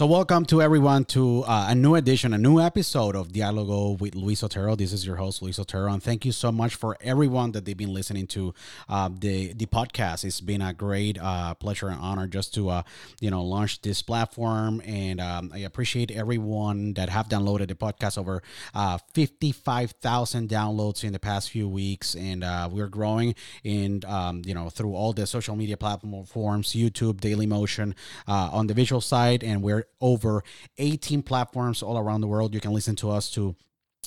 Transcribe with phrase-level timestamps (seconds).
[0.00, 4.14] So, welcome to everyone to uh, a new edition, a new episode of Dialogo with
[4.14, 4.74] Luis Otero.
[4.74, 7.76] This is your host, Luis Otero, and thank you so much for everyone that they've
[7.76, 8.54] been listening to
[8.88, 10.24] uh, the the podcast.
[10.24, 12.82] It's been a great uh, pleasure and honor just to uh,
[13.20, 18.16] you know launch this platform, and um, I appreciate everyone that have downloaded the podcast.
[18.16, 18.42] Over
[18.72, 24.02] uh, fifty five thousand downloads in the past few weeks, and uh, we're growing in
[24.06, 27.94] um, you know through all the social media platforms, forms YouTube, Daily Motion
[28.26, 30.42] on the visual side, and we're over
[30.78, 32.54] 18 platforms all around the world.
[32.54, 33.54] You can listen to us to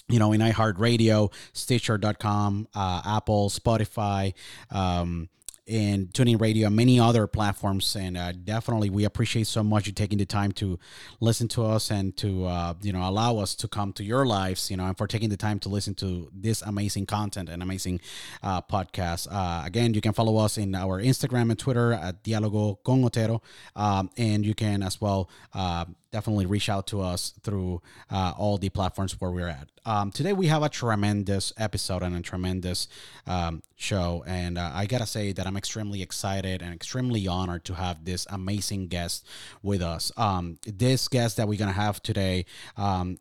[0.08, 4.34] you know in iHeartRadio, Stitcher.com, uh, Apple, Spotify,
[4.70, 5.30] um,
[5.68, 9.94] and TuneIn radio and many other platforms and uh, definitely we appreciate so much you
[9.94, 10.78] taking the time to
[11.22, 14.70] listen to us and to uh, you know allow us to come to your lives
[14.70, 18.00] you know and for taking the time to listen to this amazing content and amazing
[18.42, 19.28] uh, podcast.
[19.32, 23.42] Uh, again you can follow us in our instagram and twitter at dialogo con otero
[23.76, 28.58] um, and you can as well uh, definitely reach out to us through uh, all
[28.58, 29.68] the platforms where we're at.
[29.84, 32.88] Um, today we have a tremendous episode and a tremendous
[33.26, 37.74] um, show, and uh, I gotta say that I'm extremely excited and extremely honored to
[37.74, 39.28] have this amazing guest
[39.64, 40.12] with us.
[40.16, 42.46] Um, this guest that we're gonna have today
[42.78, 43.18] um,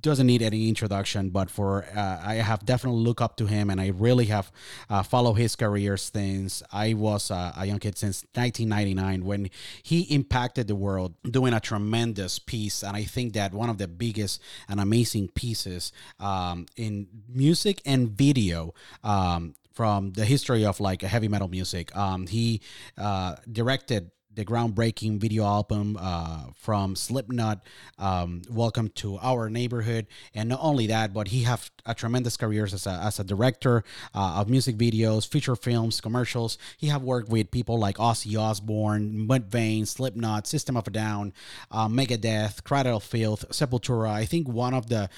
[0.00, 3.80] doesn't need any introduction, but for uh, I have definitely looked up to him, and
[3.80, 4.50] I really have
[4.88, 9.50] uh, followed his career since I was uh, a young kid since 1999 when
[9.82, 13.88] he impacted the world doing a tremendous piece, and I think that one of the
[13.88, 18.74] biggest and amazing pieces um, in music and video.
[19.04, 22.60] Um, from the history of like heavy metal music, um, he
[22.98, 27.64] uh, directed the groundbreaking video album uh, from Slipknot,
[27.98, 32.64] um, "Welcome to Our Neighborhood," and not only that, but he have a tremendous career
[32.64, 33.82] as a, as a director
[34.14, 36.58] uh, of music videos, feature films, commercials.
[36.78, 41.32] He have worked with people like Ozzy Osbourne, Mudvayne, Slipknot, System of a Down,
[41.70, 44.10] uh, Megadeth, Cradle of Filth, Sepultura.
[44.10, 45.10] I think one of the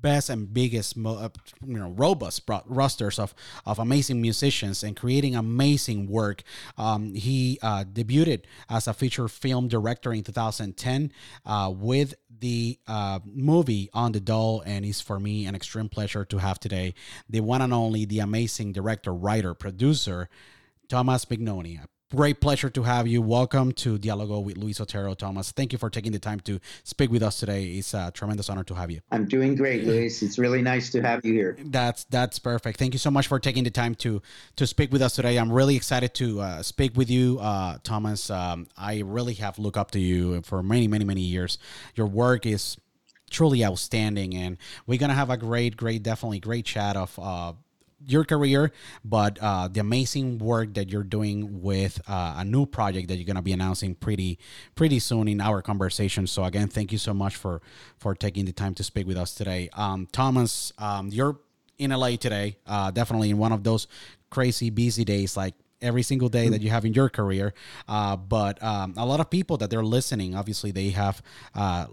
[0.00, 3.34] best and biggest, you know, robust rosters of,
[3.66, 6.42] of amazing musicians and creating amazing work.
[6.78, 11.12] Um, he uh, debuted as a feature film director in 2010
[11.46, 16.24] uh, with the uh, movie on the doll and it's for me an extreme pleasure
[16.24, 16.94] to have today
[17.28, 20.28] the one and only the amazing director writer producer
[20.88, 21.80] thomas mignone
[22.14, 23.22] great pleasure to have you.
[23.22, 25.52] Welcome to Dialogo with Luis Otero, Thomas.
[25.52, 27.64] Thank you for taking the time to speak with us today.
[27.64, 29.00] It's a tremendous honor to have you.
[29.12, 30.22] I'm doing great, Luis.
[30.22, 31.56] It's really nice to have you here.
[31.62, 32.78] That's that's perfect.
[32.78, 34.20] Thank you so much for taking the time to
[34.56, 35.38] to speak with us today.
[35.38, 38.28] I'm really excited to uh, speak with you, uh, Thomas.
[38.28, 41.58] Um, I really have looked up to you for many, many, many years.
[41.94, 42.76] Your work is
[43.30, 44.56] truly outstanding, and
[44.86, 47.18] we're gonna have a great, great, definitely great chat of.
[47.20, 47.52] Uh,
[48.06, 48.72] your career,
[49.04, 53.26] but uh, the amazing work that you're doing with uh, a new project that you're
[53.26, 54.38] going to be announcing pretty
[54.74, 56.26] pretty soon in our conversation.
[56.26, 57.60] So again, thank you so much for
[57.98, 60.72] for taking the time to speak with us today, um, Thomas.
[60.78, 61.38] Um, you're
[61.78, 63.86] in LA today, uh, definitely in one of those
[64.30, 67.54] crazy busy days, like every single day that you have in your career.
[67.88, 71.22] Uh, but um, a lot of people that they're listening, obviously, they have
[71.54, 71.86] uh,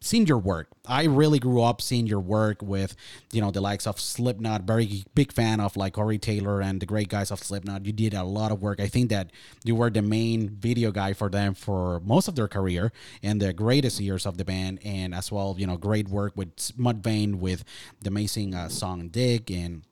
[0.00, 0.68] seen your work.
[0.86, 2.96] I really grew up seeing your work with,
[3.32, 4.62] you know, the likes of Slipknot.
[4.62, 7.86] Very big fan of like Corey Taylor and the great guys of Slipknot.
[7.86, 8.80] You did a lot of work.
[8.80, 9.30] I think that
[9.64, 12.92] you were the main video guy for them for most of their career
[13.22, 16.54] and the greatest years of the band, and as well, you know, great work with
[16.78, 17.64] Mudvayne with
[18.00, 19.82] the amazing uh, song "Dig" and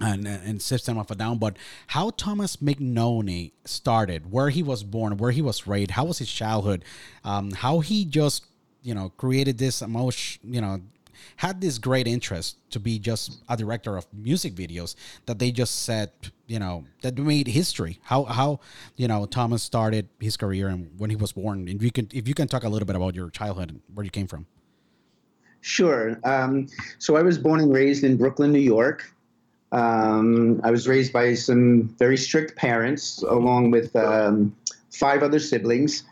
[0.00, 1.56] and, and System of a Down, but
[1.88, 6.30] how Thomas Mignone started, where he was born, where he was raised, how was his
[6.30, 6.84] childhood,
[7.24, 8.44] um, how he just
[8.82, 10.80] you know created this emotion, you know,
[11.36, 14.94] had this great interest to be just a director of music videos
[15.26, 16.10] that they just said,
[16.46, 17.98] you know, that made history.
[18.02, 18.60] How how
[18.96, 21.68] you know Thomas started his career and when he was born.
[21.68, 24.04] and you can if you can talk a little bit about your childhood and where
[24.04, 24.46] you came from.
[25.60, 26.18] Sure.
[26.24, 26.66] Um,
[26.98, 29.12] so I was born and raised in Brooklyn, New York.
[29.70, 34.54] Um, I was raised by some very strict parents, along with um,
[34.90, 36.02] five other siblings.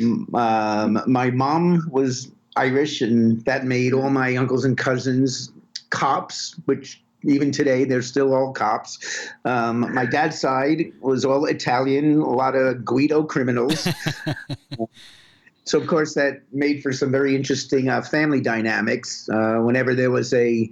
[0.00, 5.52] Um, my mom was Irish, and that made all my uncles and cousins
[5.90, 9.30] cops, which even today they're still all cops.
[9.44, 13.88] Um, my dad's side was all Italian, a lot of Guido criminals.
[15.64, 19.28] so, of course, that made for some very interesting uh, family dynamics.
[19.28, 20.70] Uh, whenever there was a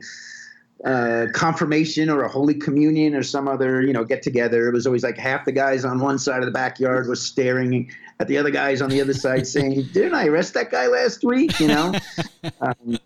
[0.84, 4.68] uh, confirmation or a holy communion or some other you know get together.
[4.68, 7.90] It was always like half the guys on one side of the backyard was staring
[8.20, 11.24] at the other guys on the other side, saying, "Didn't I arrest that guy last
[11.24, 11.94] week?" You know.
[12.60, 12.98] um,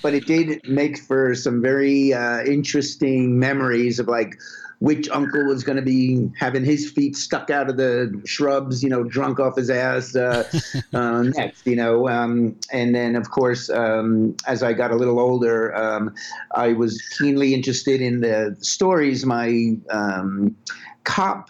[0.00, 4.38] but it did make for some very uh, interesting memories of like
[4.82, 8.88] which uncle was going to be having his feet stuck out of the shrubs, you
[8.88, 10.42] know, drunk off his ass uh,
[10.92, 12.08] uh, next, you know.
[12.08, 16.12] Um, and then, of course, um, as I got a little older, um,
[16.56, 20.56] I was keenly interested in the stories my um,
[21.04, 21.48] cop.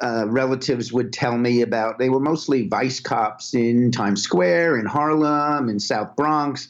[0.00, 1.98] Uh, relatives would tell me about.
[1.98, 6.66] They were mostly vice cops in Times Square, in Harlem, in South Bronx,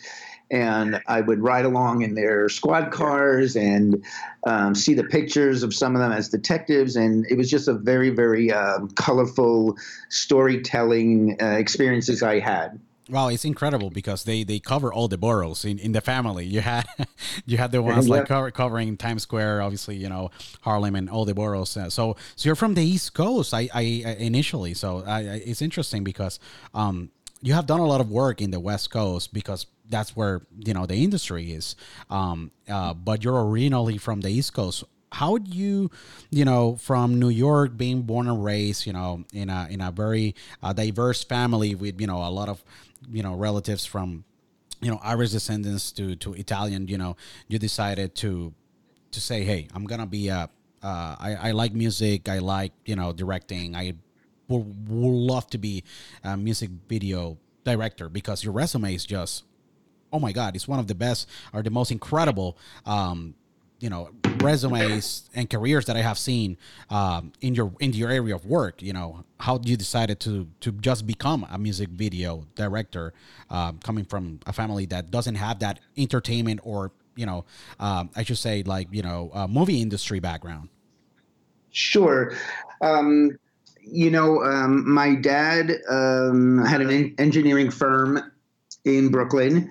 [0.50, 4.04] and I would ride along in their squad cars and
[4.44, 6.96] um, see the pictures of some of them as detectives.
[6.96, 9.76] And it was just a very, very um, colorful
[10.08, 12.80] storytelling uh, experiences I had.
[13.08, 16.46] Wow, it's incredible because they, they cover all the boroughs in, in the family.
[16.46, 16.86] You had
[17.46, 18.16] you had the ones yeah.
[18.16, 20.30] like cover, covering Times Square, obviously, you know
[20.62, 21.76] Harlem and all the boroughs.
[21.76, 23.52] Uh, so so you're from the East Coast.
[23.52, 26.38] I, I initially so I, it's interesting because
[26.74, 27.10] um,
[27.42, 30.74] you have done a lot of work in the West Coast because that's where you
[30.74, 31.76] know the industry is.
[32.10, 34.84] Um, uh, but you're originally from the East Coast.
[35.12, 35.90] How would you,
[36.30, 39.90] you know, from New York, being born and raised, you know, in a in a
[39.90, 42.62] very uh, diverse family with you know a lot of
[43.10, 44.24] you know relatives from
[44.80, 47.16] you know Irish descendants to to Italian, you know,
[47.48, 48.52] you decided to
[49.12, 50.48] to say, hey, I'm gonna be a
[50.82, 52.28] uh, I, I like music.
[52.28, 53.76] I like you know directing.
[53.76, 53.94] I
[54.48, 55.84] would, would love to be
[56.24, 59.44] a music video director because your resume is just
[60.12, 62.56] oh my god, it's one of the best or the most incredible
[62.86, 63.34] um,
[63.80, 66.56] you know resumes and careers that I have seen
[66.88, 68.80] um, in your in your area of work.
[68.80, 73.12] You know, how you decided to to just become a music video director,
[73.50, 77.44] um, coming from a family that doesn't have that entertainment or you know,
[77.78, 80.68] um, I should say like you know, movie industry background.
[81.72, 82.32] Sure.
[82.82, 83.38] Um,
[83.80, 88.30] you know, um, my dad um, had an engineering firm
[88.84, 89.70] in Brooklyn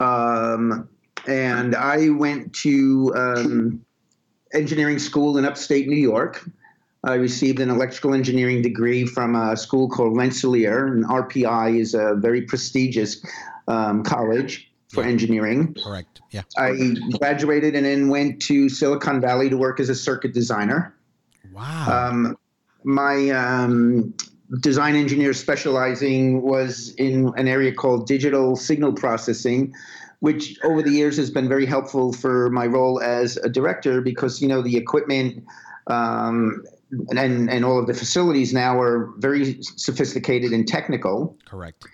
[0.00, 0.88] um,
[1.26, 3.84] and I went to um,
[4.52, 6.48] engineering school in upstate New York.
[7.04, 12.14] I received an electrical engineering degree from a school called Rensselaer, and RPI is a
[12.14, 13.24] very prestigious
[13.68, 15.10] um, college for yeah.
[15.10, 15.74] engineering.
[15.82, 16.20] Correct.
[16.30, 16.42] Yeah.
[16.56, 20.94] I graduated and then went to Silicon Valley to work as a circuit designer.
[21.52, 22.08] Wow.
[22.10, 22.36] Um,
[22.84, 24.14] my um,
[24.60, 29.74] design engineer specializing was in an area called digital signal processing,
[30.20, 34.40] which over the years has been very helpful for my role as a director because
[34.40, 35.44] you know the equipment
[35.88, 36.64] um,
[37.10, 41.36] and and all of the facilities now are very sophisticated and technical.
[41.44, 41.86] Correct.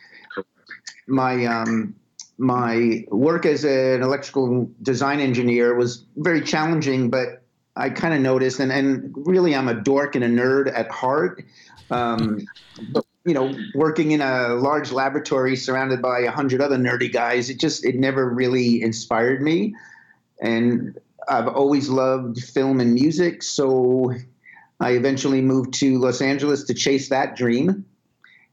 [1.07, 1.95] My um,
[2.39, 7.43] my work as an electrical design engineer was very challenging, but
[7.77, 11.45] I kind of noticed, and, and really I'm a dork and a nerd at heart.
[11.91, 12.47] Um,
[12.93, 17.49] but you know, working in a large laboratory surrounded by a hundred other nerdy guys,
[17.49, 19.75] it just it never really inspired me.
[20.41, 20.99] And
[21.29, 24.13] I've always loved film and music, so
[24.81, 27.87] I eventually moved to Los Angeles to chase that dream.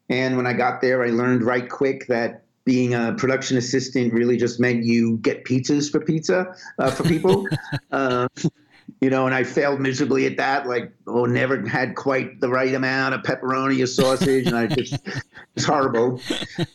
[0.09, 4.37] And when I got there, I learned right quick that being a production assistant really
[4.37, 7.47] just meant you get pizzas for pizza uh, for people.
[7.91, 8.27] uh,
[8.99, 10.67] you know, and I failed miserably at that.
[10.67, 14.95] Like, oh, never had quite the right amount of pepperoni or sausage, and I just
[15.55, 16.19] it's horrible.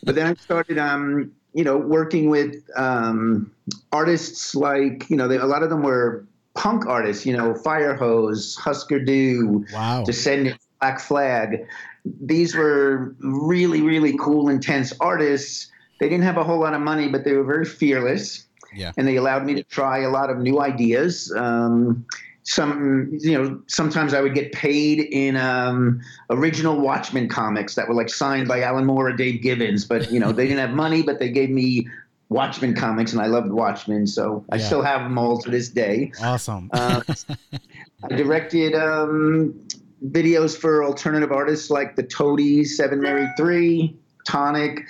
[0.03, 3.51] But then I started, um, you know, working with um,
[3.91, 7.25] artists like, you know, they, a lot of them were punk artists.
[7.25, 10.03] You know, Firehose, Husker Du, wow.
[10.03, 11.65] Descendents, Black Flag.
[12.21, 15.69] These were really, really cool, intense artists.
[15.99, 18.46] They didn't have a whole lot of money, but they were very fearless
[18.77, 18.91] yeah.
[18.97, 21.33] And they allowed me to try a lot of new ideas.
[21.35, 22.05] Um,
[22.43, 27.93] some, you know, sometimes I would get paid in um, original Watchmen comics that were
[27.93, 31.01] like signed by Alan Moore or Dave Gibbons, but you know, they didn't have money,
[31.03, 31.87] but they gave me
[32.29, 34.65] Watchmen comics, and I loved Watchmen, so I yeah.
[34.65, 36.11] still have them all to this day.
[36.21, 36.69] Awesome.
[36.73, 37.01] uh,
[38.03, 39.53] I directed um,
[40.05, 44.87] videos for alternative artists like the Toadies, Seven Mary Three, Tonic,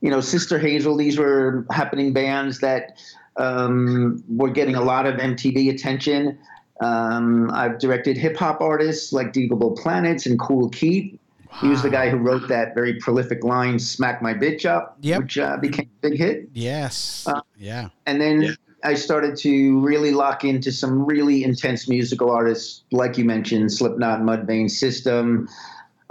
[0.00, 0.96] you know, Sister Hazel.
[0.96, 2.98] These were happening bands that
[3.38, 6.38] um, we're getting a lot of MTV attention.
[6.80, 11.18] Um, I've directed hip hop artists like Digable Planets and Kool Keith.
[11.50, 11.58] Wow.
[11.60, 15.22] He was the guy who wrote that very prolific line "Smack My Bitch Up," yep.
[15.22, 16.48] which uh, became a big hit.
[16.52, 17.26] Yes.
[17.26, 17.88] Uh, yeah.
[18.06, 18.50] And then yeah.
[18.84, 24.20] I started to really lock into some really intense musical artists, like you mentioned, Slipknot,
[24.20, 25.48] Mudvayne System,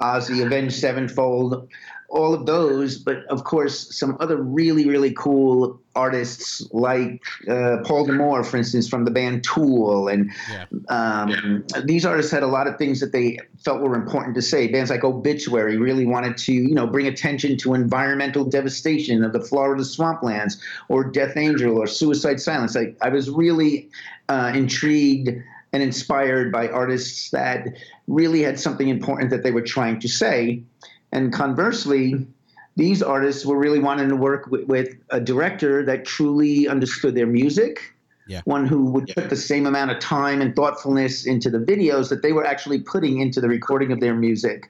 [0.01, 1.69] Ozzy, Avenged Sevenfold,
[2.09, 8.05] all of those, but of course, some other really, really cool artists like uh, Paul
[8.05, 10.07] D'Amour, for instance, from the band Tool.
[10.07, 10.65] And yeah.
[10.87, 11.81] Um, yeah.
[11.83, 14.67] these artists had a lot of things that they felt were important to say.
[14.67, 19.41] Bands like Obituary really wanted to, you know, bring attention to environmental devastation of the
[19.41, 22.77] Florida swamplands, or Death Angel, or Suicide Silence.
[22.77, 23.89] I, I was really
[24.29, 25.29] uh, intrigued
[25.73, 27.67] and inspired by artists that
[28.07, 30.63] really had something important that they were trying to say.
[31.11, 32.27] And conversely,
[32.75, 37.27] these artists were really wanting to work with, with a director that truly understood their
[37.27, 37.93] music.
[38.27, 38.41] Yeah.
[38.45, 39.15] One who would yeah.
[39.15, 42.81] put the same amount of time and thoughtfulness into the videos that they were actually
[42.81, 44.69] putting into the recording of their music.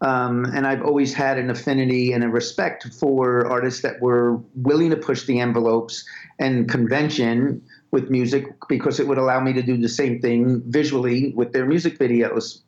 [0.00, 4.90] Um, and I've always had an affinity and a respect for artists that were willing
[4.90, 6.04] to push the envelopes
[6.38, 11.32] and convention with music because it would allow me to do the same thing visually
[11.34, 12.60] with their music videos.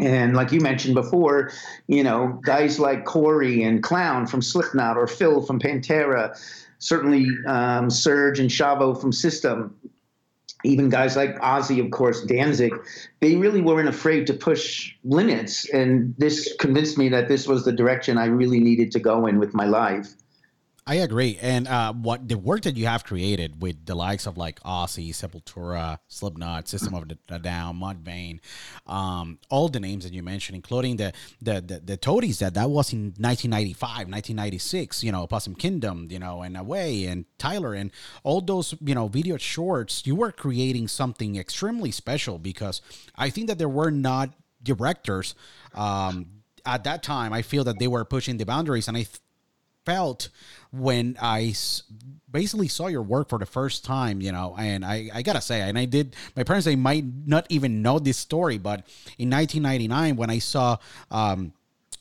[0.00, 1.50] And like you mentioned before,
[1.86, 6.38] you know, guys like Corey and Clown from Slipknot or Phil from Pantera,
[6.78, 9.76] certainly um, Serge and Shavo from System,
[10.64, 12.72] even guys like Ozzy, of course, Danzig,
[13.20, 15.68] they really weren't afraid to push limits.
[15.70, 19.38] And this convinced me that this was the direction I really needed to go in
[19.38, 20.14] with my life.
[20.90, 24.36] I agree, and uh, what the work that you have created with the likes of
[24.36, 28.40] like Ozzy, Sepultura, Slipknot, System of a Down, Mudvayne,
[28.88, 32.68] um, all the names that you mentioned, including the the the, the Toadies that that
[32.68, 35.04] was in 1995, 1996.
[35.04, 37.92] You know, Possum Kingdom, you know, and Away and Tyler and
[38.24, 40.04] all those you know video shorts.
[40.04, 42.82] You were creating something extremely special because
[43.14, 45.36] I think that there were not directors
[45.72, 47.32] um, at that time.
[47.32, 49.02] I feel that they were pushing the boundaries, and I.
[49.02, 49.20] Th-
[49.84, 50.28] felt
[50.72, 51.54] when I
[52.30, 55.62] basically saw your work for the first time, you know, and I, I gotta say,
[55.62, 58.86] and I did, my parents, they might not even know this story, but
[59.18, 60.76] in 1999, when I saw
[61.10, 61.52] um,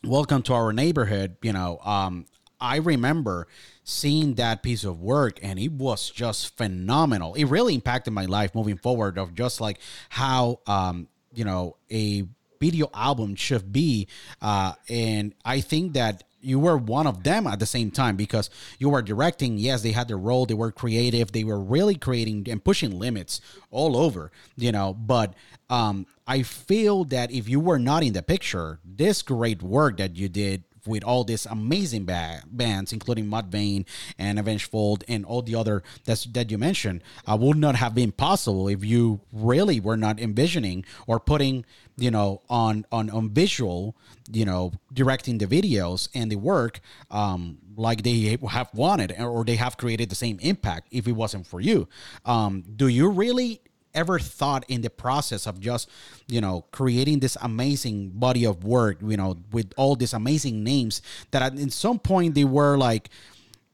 [0.04, 2.26] Welcome to Our Neighborhood, you know, um,
[2.62, 3.48] I remember
[3.84, 7.34] seeing that piece of work and it was just phenomenal.
[7.34, 12.26] It really impacted my life moving forward of just like how, um, you know, a
[12.60, 14.08] video album should be.
[14.42, 18.50] Uh, and I think that you were one of them at the same time because
[18.78, 19.58] you were directing.
[19.58, 20.46] Yes, they had their role.
[20.46, 21.32] They were creative.
[21.32, 23.42] They were really creating and pushing limits
[23.72, 24.94] all over, you know.
[24.94, 25.34] But
[25.70, 30.16] um, I feel that if you were not in the picture, this great work that
[30.16, 33.86] you did with all these amazing ba- bands, including Mudvayne
[34.18, 37.96] and Avenged Fold and all the other that's, that you mentioned, uh, would not have
[37.96, 41.66] been possible if you really were not envisioning or putting,
[41.98, 43.96] you know, on on on visual,
[44.32, 46.80] you know, directing the videos and the work,
[47.12, 51.46] um, like they have wanted or they have created the same impact if it wasn't
[51.46, 51.88] for you.
[52.26, 53.62] Um, do you really
[53.94, 55.90] ever thought in the process of just
[56.28, 61.02] you know creating this amazing body of work you know with all these amazing names
[61.32, 63.10] that at in some point they were like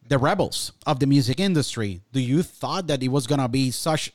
[0.08, 2.02] the rebels of the music industry?
[2.12, 4.12] Do you thought that it was gonna be such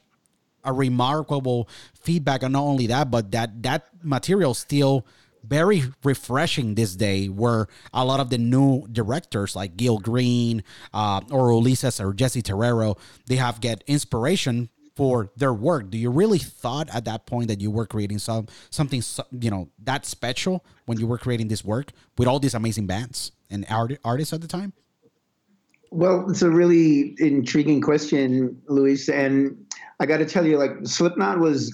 [0.65, 5.07] a remarkable feedback and not only that but that that material still
[5.43, 11.23] very refreshing this day where a lot of the new directors like Gil Green uh,
[11.31, 14.69] or Ulises or Jesse Terrero, they have get inspiration
[15.01, 15.89] for their work.
[15.89, 19.03] Do you really thought at that point that you were creating some something
[19.41, 23.33] you know that special when you were creating this work with all these amazing bands
[23.49, 24.75] and art, artists at the time?
[25.91, 29.57] Well, it's a really intriguing question, Luis, and
[30.01, 31.73] I got to tell you, like Slipknot was,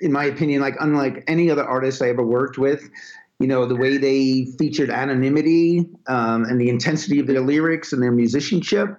[0.00, 2.90] in my opinion, like unlike any other artist I ever worked with.
[3.38, 8.02] You know, the way they featured anonymity um, and the intensity of their lyrics and
[8.02, 8.96] their musicianship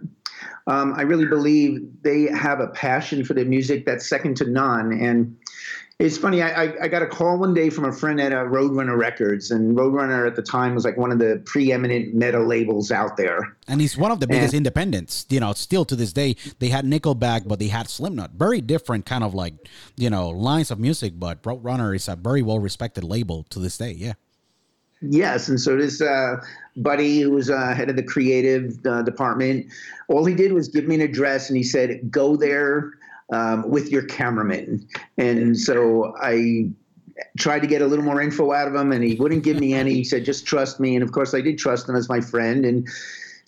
[0.68, 4.92] um, I really believe they have a passion for their music that's second to none.
[4.92, 5.38] And
[6.00, 8.44] it's funny, I, I, I got a call one day from a friend at uh,
[8.44, 12.92] Roadrunner Records, and Roadrunner at the time was like one of the preeminent metal labels
[12.92, 13.56] out there.
[13.68, 15.26] And he's one of the biggest and, independents.
[15.30, 18.32] You know, still to this day, they had Nickelback, but they had Slipknot.
[18.34, 19.56] Very different kind of like,
[19.96, 23.78] you know, lines of music, but Roadrunner is a very well respected label to this
[23.78, 23.92] day.
[23.92, 24.14] Yeah.
[25.02, 26.38] Yes, and so this uh,
[26.78, 29.66] buddy who was uh, head of the creative uh, department,
[30.08, 32.94] all he did was give me an address, and he said, "Go there
[33.32, 36.70] um, with your cameraman." And so I
[37.38, 39.74] tried to get a little more info out of him, and he wouldn't give me
[39.74, 39.94] any.
[39.94, 42.66] He said, "Just trust me." And of course, I did trust him as my friend,
[42.66, 42.88] and.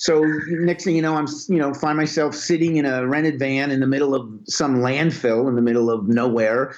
[0.02, 3.70] So next thing you know, I'm you know find myself sitting in a rented van
[3.70, 6.74] in the middle of some landfill in the middle of nowhere,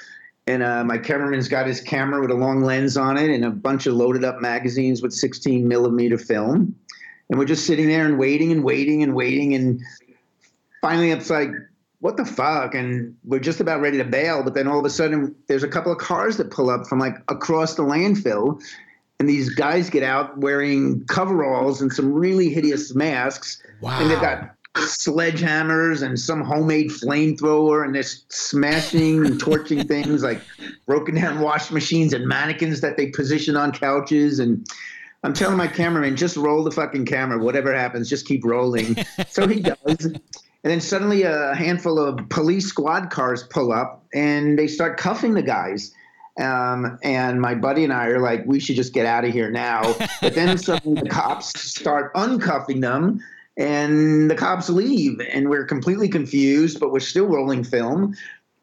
[0.52, 3.50] and uh, my cameraman's got his camera with a long lens on it and a
[3.50, 6.76] bunch of loaded up magazines with 16 millimeter film.
[7.30, 9.56] And we're just sitting there and waiting and waiting and waiting.
[9.56, 9.80] And
[10.82, 11.50] finally, it's like,
[12.00, 12.76] what the fuck?
[12.76, 14.44] And we're just about ready to bail.
[14.44, 17.00] But then all of a sudden, there's a couple of cars that pull up from
[17.00, 18.62] like across the landfill.
[19.20, 23.64] and these guys get out wearing coveralls and some really hideous masks.
[23.80, 24.02] Wow.
[24.02, 30.42] And they've got sledgehammers and some homemade flamethrower, and they're smashing and torching things like
[30.86, 34.40] broken down washing machines and mannequins that they position on couches.
[34.40, 34.66] And
[35.24, 37.38] I'm telling my cameraman, just roll the fucking camera.
[37.38, 38.96] Whatever happens, just keep rolling.
[39.28, 40.06] so he does.
[40.64, 45.34] And then suddenly a handful of police squad cars pull up and they start cuffing
[45.34, 45.94] the guys.
[46.40, 49.52] Um, and my buddy and I are like, we should just get out of here
[49.52, 49.96] now.
[50.22, 53.22] But then suddenly the cops start uncuffing them
[53.58, 58.16] and the cops leave and we're completely confused, but we're still rolling film.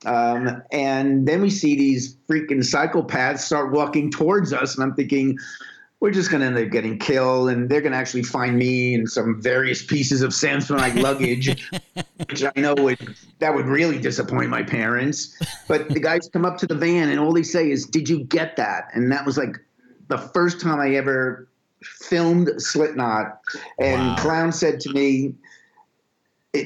[0.07, 4.75] Um, and then we see these freaking psychopaths start walking towards us.
[4.75, 5.38] And I'm thinking,
[6.00, 8.95] we're just going to end up getting killed and they're going to actually find me
[8.95, 11.71] and some various pieces of Samsonite luggage,
[12.28, 15.37] which I know would that would really disappoint my parents.
[15.66, 18.23] But the guys come up to the van and all they say is, "Did you
[18.25, 19.59] get that?" And that was like
[20.07, 21.49] the first time I ever
[22.00, 23.38] filmed Slipknot.
[23.78, 24.14] And Wow.
[24.16, 25.35] Clown said to me,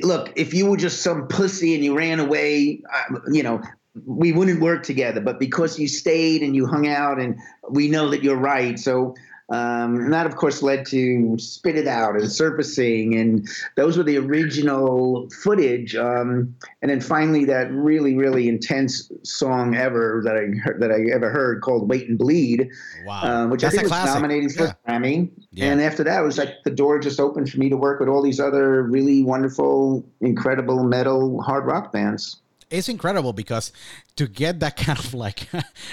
[0.03, 3.61] "Look, if you were just some pussy and you ran away, uh, you know."
[4.07, 7.39] We wouldn't work together, but because you stayed and you hung out, and
[7.69, 8.79] we know that you're right.
[8.79, 9.15] So
[9.53, 14.03] um, and that, of course, led to Spit It Out and Surfacing, and those were
[14.03, 15.95] the original footage.
[15.95, 21.15] Um, and then finally, that really, really intense song ever that I heard, that I
[21.15, 22.71] ever heard called "Wait and Bleed,"
[23.05, 23.21] Wow.
[23.45, 24.15] um, which That's I think was classic.
[24.15, 24.73] nominated for Yeah.
[24.89, 25.31] Grammy.
[25.51, 25.67] Yeah.
[25.67, 28.09] And after that, it was like the door just opened for me to work with
[28.09, 32.41] all these other really wonderful, incredible metal hard rock bands.
[32.73, 33.73] It's incredible because
[34.17, 35.49] to get that kind of like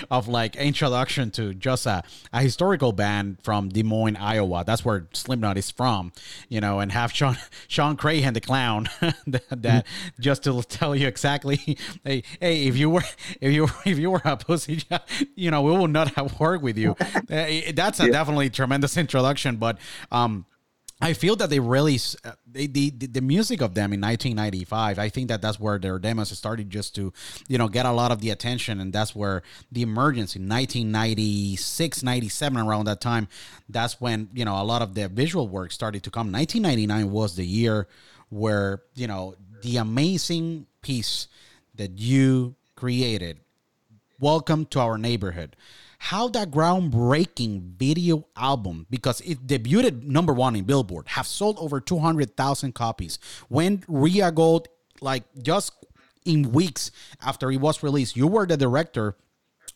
[0.10, 4.64] of like introduction to just a, a historical band from Des Moines, Iowa.
[4.66, 6.12] That's where Slipknot is from,
[6.48, 8.90] you know, and have Shawn Shawn Crahan the clown
[9.28, 9.86] that, that
[10.20, 13.04] just to tell you exactly, hey, hey, if you were
[13.42, 14.84] if you were if you were a pussy,
[15.36, 16.96] you know, we will not have worked with you.
[17.30, 19.78] Uh, That's a definitely tremendous introduction, but
[20.12, 20.46] um.
[21.02, 25.00] I feel that they really uh, they, the the music of them in 1995.
[25.00, 27.14] I think that that's where their demos started just to
[27.48, 29.42] you know get a lot of the attention, and that's where
[29.72, 33.30] the emergence in 1996, 97 around that time.
[33.70, 36.34] That's when you know a lot of the visual work started to come.
[36.34, 37.88] 1999 was the year
[38.28, 41.28] where you know the amazing piece
[41.76, 43.40] that you created
[44.20, 45.56] Welcome to Our Neighborhood.
[46.00, 51.80] How that groundbreaking video album, because it debuted number one in Billboard, have sold over
[51.80, 53.20] 200,000 copies.
[53.50, 54.70] Went RIAA Gold
[55.02, 55.74] like just
[56.26, 58.16] in weeks after it was released.
[58.16, 59.16] You were the director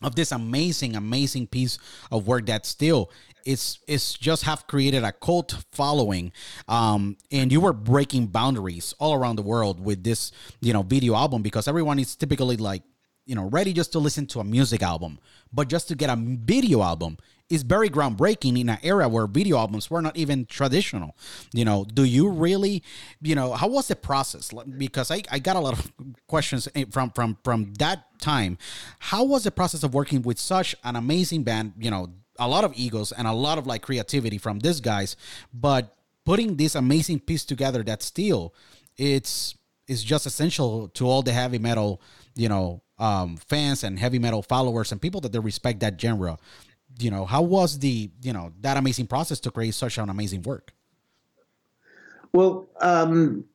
[0.01, 1.77] of this amazing, amazing piece
[2.11, 3.11] of work that still
[3.45, 6.31] it's it's just have created a cult following
[6.69, 10.31] um and you were breaking boundaries all around the world with this
[10.61, 12.83] you know video album because everyone is typically like
[13.25, 15.19] you know ready just to listen to a music album
[15.51, 17.17] but just to get a video album
[17.49, 21.15] is very groundbreaking in an era where video albums were not even traditional.
[21.53, 22.83] You know do you really
[23.21, 24.51] you know how was the process?
[24.77, 25.91] Because i, I got a lot of
[26.27, 28.57] questions from from from that time.
[28.99, 31.73] How was the process of working with such an amazing band?
[31.79, 32.09] You know
[32.39, 35.15] a lot of egos and a lot of like creativity from these guys
[35.53, 35.93] but
[36.25, 38.55] putting this amazing piece together that still
[38.97, 39.55] it's
[39.87, 42.01] it's just essential to all the heavy metal
[42.35, 46.37] you know um fans and heavy metal followers and people that they respect that genre
[46.99, 50.41] you know how was the you know that amazing process to create such an amazing
[50.43, 50.73] work
[52.33, 53.45] Well, um,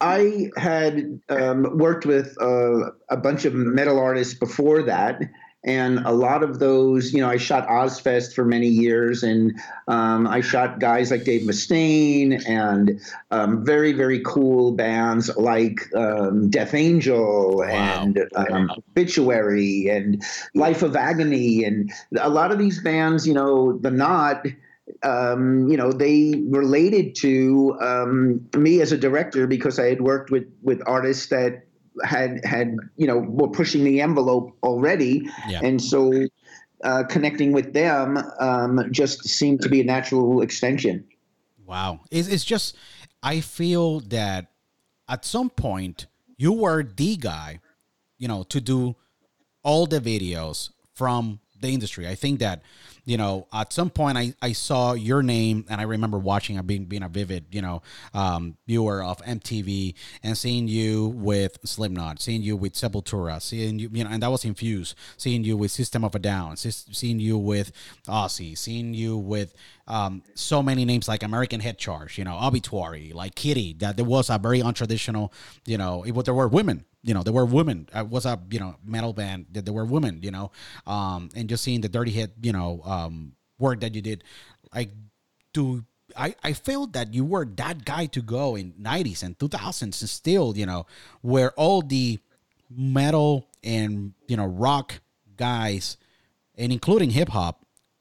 [0.00, 5.20] I had um, worked with uh, a bunch of metal artists before that.
[5.64, 10.26] And a lot of those, you know, I shot Ozzfest for many years, and um,
[10.26, 13.00] I shot guys like Dave Mustaine and
[13.32, 20.22] um, very, very cool bands like um, Death Angel and um, Obituary and
[20.54, 21.64] Life of Agony.
[21.64, 24.46] And a lot of these bands, you know, The Knot,
[25.02, 30.30] um, you know, they related to um, me as a director because I had worked
[30.30, 31.64] with with artists that
[32.04, 35.60] had had you know were pushing the envelope already, Yeah.
[35.62, 36.26] and so
[36.84, 41.04] uh, connecting with them um, just seemed to be a natural extension.
[41.66, 42.00] Wow.
[42.10, 42.76] It's, it's just,
[43.22, 44.46] I feel that
[45.08, 46.06] at some point
[46.36, 47.60] you were the guy,
[48.16, 48.94] you know, to do
[49.62, 52.06] all the videos from the industry.
[52.06, 52.62] I think that,
[53.08, 56.62] you know, at some point I, I saw your name and I remember watching, uh,
[56.62, 57.80] being, being a vivid, you know,
[58.12, 63.88] um, viewer of MTV and seeing you with Slipknot, seeing you with Sepultura, seeing you,
[63.90, 67.38] you know, and that was infused, seeing you with System of a Down, seeing you
[67.38, 67.72] with
[68.06, 69.54] Ozzy, seeing you with
[69.88, 74.04] um, so many names like American Head Charge, you know, Obituary, like Kittie, that there
[74.04, 75.32] was a very untraditional,
[75.66, 77.88] you know, it there were women, you know, there were women.
[77.94, 80.52] It was a, you know, metal band that there were women, you know,
[80.86, 84.24] um, and just seeing the Dirty Hit, you know, um, work that you did,
[84.74, 84.90] like,
[85.54, 85.84] do
[86.16, 89.94] I, I felt that you were that guy to go in 90s and 2000s and
[89.94, 90.86] still, you know,
[91.22, 92.18] where all the
[92.70, 95.00] metal and, you know, rock
[95.36, 95.96] guys
[96.56, 97.57] and including hip hop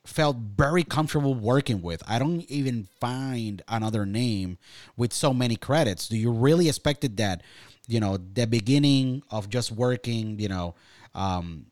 [0.08, 2.02] felt very comfortable working with.
[2.08, 4.58] I don't even find another name
[4.96, 6.08] with so many credits.
[6.08, 7.42] Do you really expected that,
[7.88, 10.76] you know, the beginning of just working, you know,
[11.14, 11.66] um,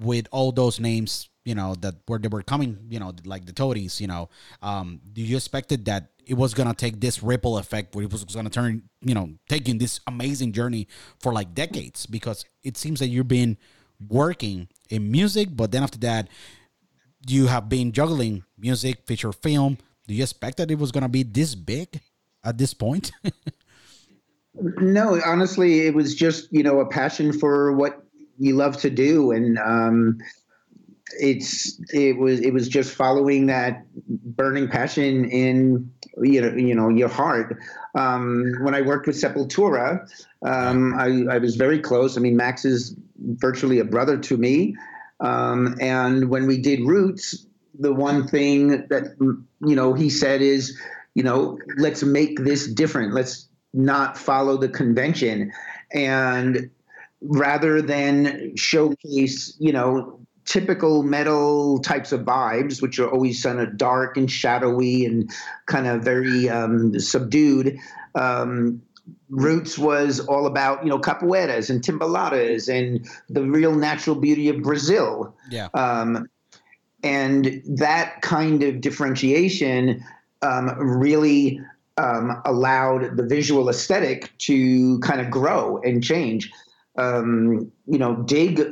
[0.00, 3.52] with all those names, you know, that were they were coming, you know, like the
[3.52, 4.28] Toadies, you know,
[4.62, 8.24] um, do you expected that it was gonna take this ripple effect where it was
[8.24, 10.86] gonna turn, you know, taking this amazing journey
[11.18, 12.06] for like decades?
[12.06, 13.58] Because it seems that you've been
[14.08, 16.28] working in music, but then after that,
[17.26, 19.78] you have been juggling music, feature film.
[20.06, 22.00] Do you expect that it was going to be this big
[22.44, 23.12] at this point?
[24.54, 28.04] no, honestly, it was just you know a passion for what
[28.38, 30.18] you love to do, and um,
[31.20, 35.90] it's it was it was just following that burning passion in
[36.22, 37.58] you know you know your heart.
[37.94, 40.08] Um, when I worked with Sepultura,
[40.42, 42.16] um, I, I was very close.
[42.16, 44.76] I mean, Max is virtually a brother to me.
[45.22, 47.46] Um, and when we did Roots,
[47.78, 50.78] the one thing that you know he said is,
[51.14, 53.14] you know, let's make this different.
[53.14, 55.52] Let's not follow the convention,
[55.92, 56.70] and
[57.22, 63.76] rather than showcase, you know, typical metal types of vibes, which are always kind of
[63.76, 65.30] dark and shadowy and
[65.66, 67.78] kind of very um, subdued.
[68.14, 68.82] Um,
[69.32, 74.62] Roots was all about you know capoeiras and timbaladas and the real natural beauty of
[74.62, 75.34] Brazil.
[75.50, 75.68] Yeah.
[75.74, 76.28] Um,
[77.02, 80.04] and that kind of differentiation
[80.42, 81.60] um, really
[81.96, 86.50] um, allowed the visual aesthetic to kind of grow and change.
[86.96, 88.62] Um, you know, Dig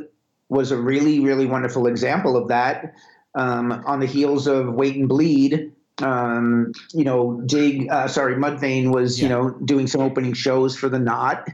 [0.50, 2.94] was a really, really wonderful example of that.
[3.34, 8.92] Um, on the heels of Wait and Bleed, um, you know, Dig, uh, sorry, Mudvayne
[8.92, 9.28] was, yeah.
[9.28, 11.48] you know, doing some opening shows for the Knot.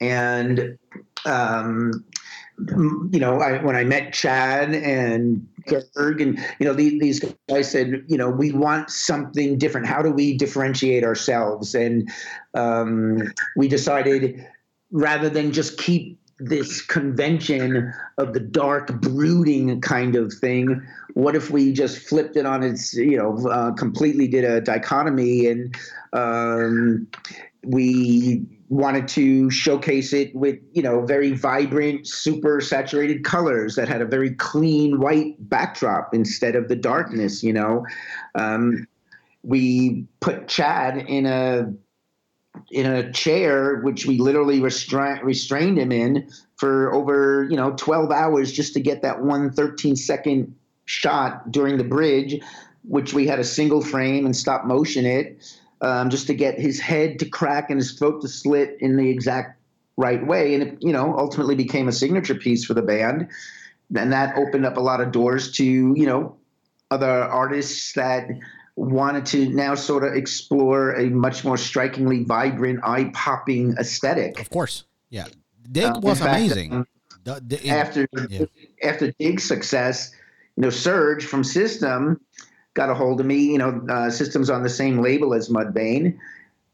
[0.00, 0.78] And,
[1.26, 2.04] um,
[2.58, 7.70] you know, I, when I met Chad and Gerg and, you know, these, these guys
[7.70, 9.86] said, you know, we want something different.
[9.86, 11.74] How do we differentiate ourselves?
[11.74, 12.10] And
[12.54, 14.46] um, we decided
[14.90, 20.82] rather than just keep this convention of the dark brooding kind of thing
[21.14, 25.46] what if we just flipped it on its you know uh, completely did a dichotomy
[25.46, 25.76] and
[26.12, 27.06] um,
[27.64, 34.00] we wanted to showcase it with you know very vibrant super saturated colors that had
[34.00, 37.84] a very clean white backdrop instead of the darkness you know?
[38.34, 38.86] Um,
[39.42, 41.72] we put chad in a
[42.70, 48.10] in a chair, which we literally restra- restrained him in for over, you know, 12
[48.10, 50.54] hours just to get that one 13 second
[50.90, 52.40] shot during the bridge,
[52.82, 56.80] which we had a single frame and stop motion it, um, just to get his
[56.80, 59.56] head to crack and his throat to slit in the exact
[59.96, 60.54] right way.
[60.54, 63.28] And it, you know, ultimately became a signature piece for the band.
[63.94, 66.36] And that opened up a lot of doors to, you know,
[66.90, 68.28] other artists that
[68.74, 74.40] wanted to now sort of explore a much more strikingly vibrant, eye popping aesthetic.
[74.40, 74.84] Of course.
[75.08, 75.26] Yeah.
[75.70, 76.72] Dig uh, was fact, amazing.
[76.72, 76.86] Um,
[77.22, 78.46] the, the, after yeah.
[78.82, 80.10] after Dig's success,
[80.60, 82.20] you know, Serge from System
[82.74, 83.52] got a hold of me.
[83.52, 86.18] You know, uh, System's on the same label as Mudvayne.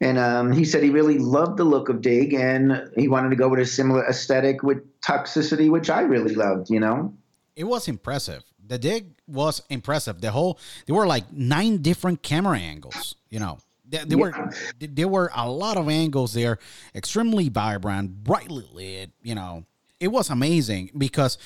[0.01, 3.35] And um, he said he really loved the look of Dig and he wanted to
[3.35, 7.13] go with a similar aesthetic with toxicity, which I really loved, you know?
[7.55, 10.21] It was impressive the dig was impressive.
[10.21, 13.15] The whole there were like nine different camera angles.
[13.29, 14.23] You know, there, there yeah.
[14.23, 16.59] were there were a lot of angles there,
[16.93, 19.11] extremely vibrant, brightly lit.
[19.21, 19.65] You know,
[19.99, 21.37] it was amazing because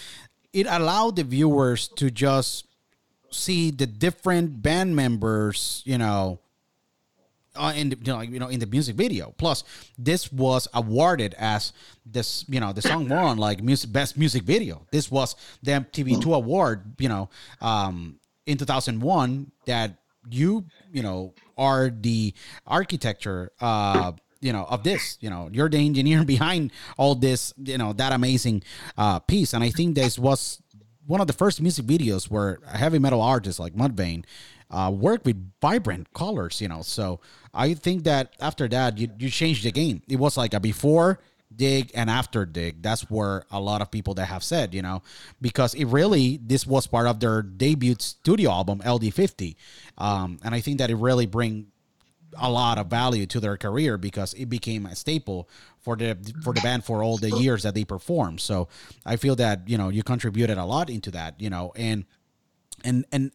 [0.54, 2.66] it allowed the viewers to just
[3.32, 5.82] see the different band members.
[5.86, 6.40] You know,
[7.56, 9.34] uh, in the, you know, you know in the music video.
[9.38, 9.64] Plus,
[9.98, 11.74] this was awarded as
[12.06, 14.86] this you know the song won like music best music video.
[14.92, 16.96] This was the MTV Two award.
[17.00, 17.30] You know,
[17.62, 19.98] um, in 2001 that
[20.30, 22.34] you you know are the
[22.66, 23.52] architecture.
[23.60, 27.94] Uh, you know of this you know you're the engineer behind all this you know
[27.94, 28.62] that amazing
[28.98, 30.62] uh piece and i think this was
[31.08, 34.24] one of the first music videos where a heavy metal artist like mudvayne
[34.72, 36.82] uh, work with vibrant colors, you know.
[36.82, 37.20] So
[37.54, 40.02] I think that after that, you, you changed the game.
[40.08, 41.20] It was like a before
[41.54, 42.82] dig and after dig.
[42.82, 45.02] That's where a lot of people that have said, you know,
[45.42, 49.56] because it really, this was part of their debut studio album, LD50.
[49.98, 51.68] Um, and I think that it really bring
[52.38, 56.54] a lot of value to their career because it became a staple for the for
[56.54, 58.40] the band for all the years that they performed.
[58.40, 58.68] So
[59.06, 62.06] I feel that you know you contributed a lot into that, you know, and
[62.84, 63.32] and and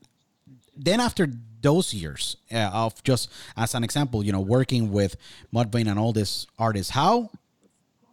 [0.76, 1.28] then after
[1.62, 5.16] those years uh, of just as an example, you know, working with
[5.52, 7.30] Mudvayne and all these artists, how,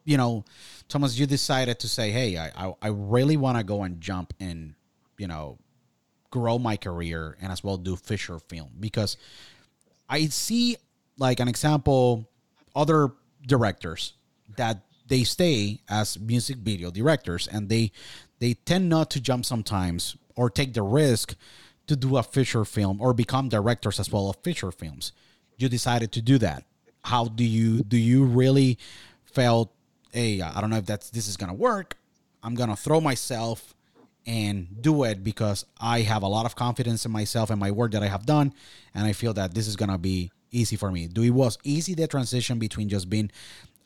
[0.05, 0.45] you know,
[0.87, 4.33] Thomas, you decided to say, hey, I, I, I really want to go and jump
[4.39, 4.75] and,
[5.17, 5.57] you know,
[6.31, 9.17] grow my career and as well do feature film because
[10.09, 10.77] I see
[11.17, 12.29] like an example
[12.75, 13.11] other
[13.45, 14.13] directors
[14.57, 17.91] that they stay as music video directors and they
[18.39, 21.35] they tend not to jump sometimes or take the risk
[21.87, 25.11] to do a feature film or become directors as well of feature films.
[25.57, 26.63] You decided to do that.
[27.03, 28.77] How do you do you really
[29.25, 29.73] felt
[30.11, 31.97] hey i don't know if that's this is gonna work.
[32.41, 33.73] I'm gonna throw myself
[34.25, 37.91] and do it because i have a lot of confidence in myself and my work
[37.91, 38.53] that i have done
[38.95, 41.07] and i feel that this is gonna be easy for me.
[41.07, 43.31] Do it was easy the transition between just being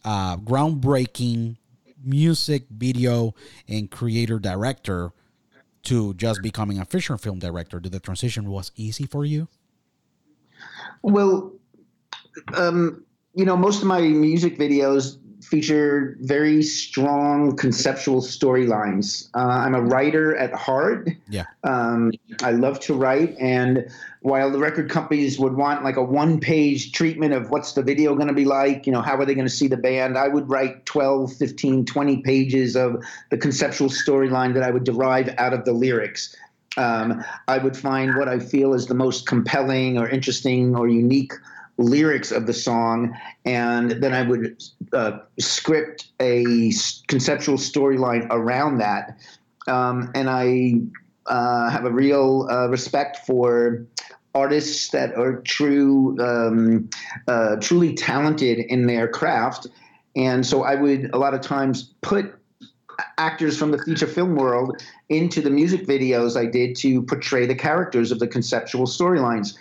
[0.05, 1.57] uh, groundbreaking
[2.03, 3.33] music video
[3.67, 5.11] and creator director
[5.83, 7.79] to just becoming a feature film director.
[7.79, 9.47] Did the transition was easy for you?
[11.01, 11.53] Well,
[12.53, 15.17] um, you know, most of my music videos
[15.49, 19.29] feature very strong conceptual storylines.
[19.33, 21.09] Uh, I'm a writer at heart.
[21.29, 22.11] yeah Um,
[22.43, 23.89] I love to write, and
[24.21, 28.27] while the record companies would want like a one-page treatment of what's the video going
[28.27, 30.49] to be like, you know, how are they going to see the band, I would
[30.49, 35.63] write 12, 15, 20 pages of the conceptual storyline that I would derive out of
[35.63, 36.35] the lyrics.
[36.75, 41.33] Um, I would find what I feel is the most compelling or interesting or unique
[41.77, 44.63] lyrics of the song, and then I would
[44.93, 46.71] uh, script a
[47.07, 49.17] conceptual storyline around that.
[49.67, 50.75] Um, and I
[51.27, 53.85] uh, have a real uh, respect for
[54.33, 56.89] artists that are true, um,
[57.27, 59.67] uh, truly talented in their craft.
[60.15, 62.33] And so I would a lot of times put
[63.17, 67.55] actors from the feature film world into the music videos I did to portray the
[67.55, 69.55] characters of the conceptual storylines.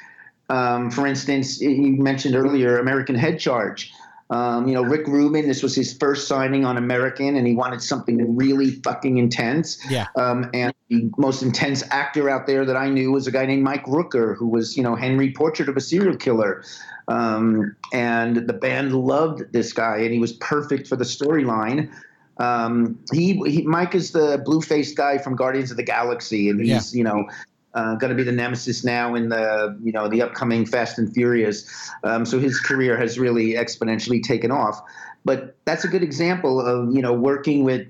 [0.48, 3.92] Um, for instance, you mentioned earlier American Head Charge.
[4.28, 7.80] Um, you know, Rick Rubin, this was his first signing on American, and he wanted
[7.80, 9.78] something really fucking intense.
[9.88, 10.06] Yeah.
[10.16, 13.62] Um, and the most intense actor out there that I knew was a guy named
[13.62, 16.64] Mike Rooker, who was, you know, Henry Portrait of a Serial Killer.
[17.08, 21.92] Um, and the band loved this guy, and he was perfect for the storyline.
[22.38, 26.60] Um, he, he Mike is the blue faced guy from Guardians of the Galaxy, and
[26.60, 27.28] he's you know
[27.76, 31.12] uh, going to be the nemesis now in the you know the upcoming Fast and
[31.12, 31.68] Furious.
[32.02, 34.80] Um, so his career has really exponentially taken off.
[35.24, 37.86] But that's a good example of you know working with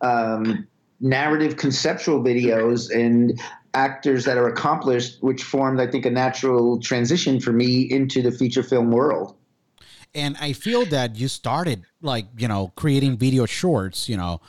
[0.00, 0.66] um,
[1.00, 3.40] narrative conceptual videos and
[3.72, 8.32] actors that are accomplished, which formed I think a natural transition for me into the
[8.32, 9.36] feature film world.
[10.12, 14.40] and i feel that you started like you know creating video shorts you know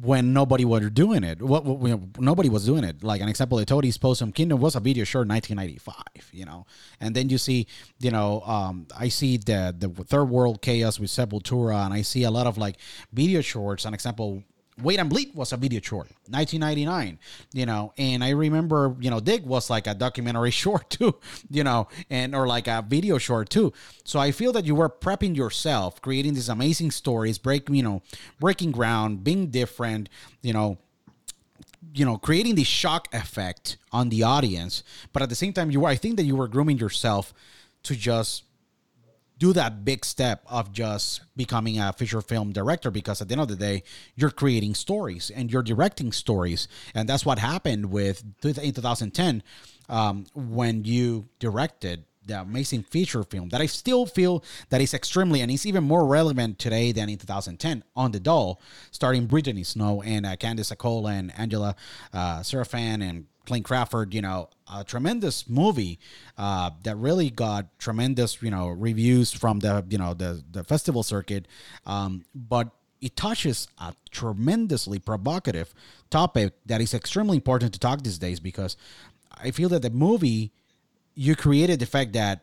[0.00, 1.42] when nobody was doing it.
[1.42, 3.02] What, what you know, nobody was doing it.
[3.02, 6.44] Like an example i told you Possum kingdom was a video short in 1995 you
[6.44, 6.66] know?
[7.00, 7.66] And then you see
[8.00, 12.24] you know um, i see the the third world chaos with sepultura and i see
[12.24, 12.76] a lot of like
[13.12, 14.42] video shorts an example
[14.80, 17.18] Wait and Bleed was a video short, 1999,
[17.52, 21.16] you know, and I remember, you know, Dig was like a documentary short too,
[21.50, 23.72] you know, and or like a video short too.
[24.04, 28.02] So I feel that you were prepping yourself, creating these amazing stories, break, you know,
[28.40, 30.08] breaking ground, being different,
[30.40, 30.78] you know,
[31.94, 34.82] you know, creating the shock effect on the audience,
[35.12, 37.34] but at the same time, you were, I think that you were grooming yourself
[37.82, 38.44] to just
[39.42, 43.40] do that big step of just becoming a feature film director because at the end
[43.40, 43.82] of the day
[44.14, 46.68] you're creating stories and you're directing stories.
[46.94, 49.42] And that's what happened with in 2010
[49.88, 55.40] um, when you directed the amazing feature film that I still feel that is extremely
[55.40, 58.60] and it's even more relevant today than in 2010 on the doll
[58.92, 61.74] starring Brittany Snow and uh, Candice Accola and Angela
[62.12, 65.98] uh, Sarafyan and Clint Crawford, you know, a tremendous movie
[66.38, 71.02] uh, that really got tremendous, you know, reviews from the, you know, the the festival
[71.02, 71.46] circuit.
[71.86, 75.74] Um, but it touches a tremendously provocative
[76.08, 78.76] topic that is extremely important to talk these days because
[79.32, 80.52] I feel that the movie
[81.14, 82.40] you created the fact that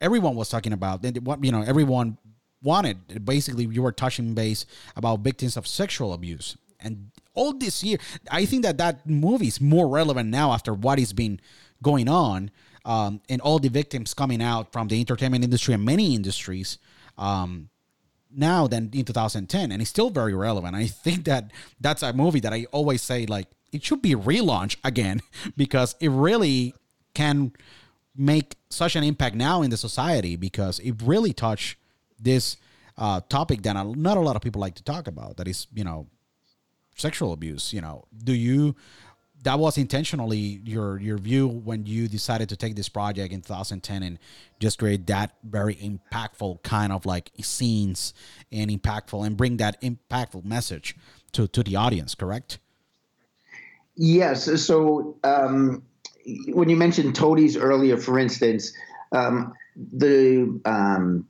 [0.00, 2.18] everyone was talking about and what you know everyone
[2.62, 7.98] wanted basically you were touching base about victims of sexual abuse and all this year
[8.30, 11.40] i think that that movie is more relevant now after what is been
[11.82, 12.50] going on
[12.84, 16.78] um, and all the victims coming out from the entertainment industry and many industries
[17.18, 17.68] um,
[18.30, 20.74] now than in 2010 and it's still very relevant.
[20.74, 24.76] I think that that's a movie that i always say like it should be relaunched
[24.84, 25.20] again
[25.56, 26.74] because it really
[27.14, 27.52] can
[28.16, 31.78] make such an impact now in the society because it really touched
[32.18, 32.56] this
[32.96, 35.84] uh, topic that not a lot of people like to talk about that is you
[35.84, 36.06] know
[36.98, 38.04] sexual abuse you know.
[38.24, 38.74] Do you
[39.44, 44.02] that was intentionally your your view when you decided to take this project in 2010
[44.02, 44.18] and
[44.58, 48.14] just create that very impactful kind of like scenes
[48.50, 50.96] and impactful and bring that impactful message
[51.32, 52.58] to to the audience correct?
[53.96, 54.64] Yes.
[54.64, 55.82] So um,
[56.48, 58.72] when you mentioned toadies earlier for instance
[59.12, 61.26] um, the um,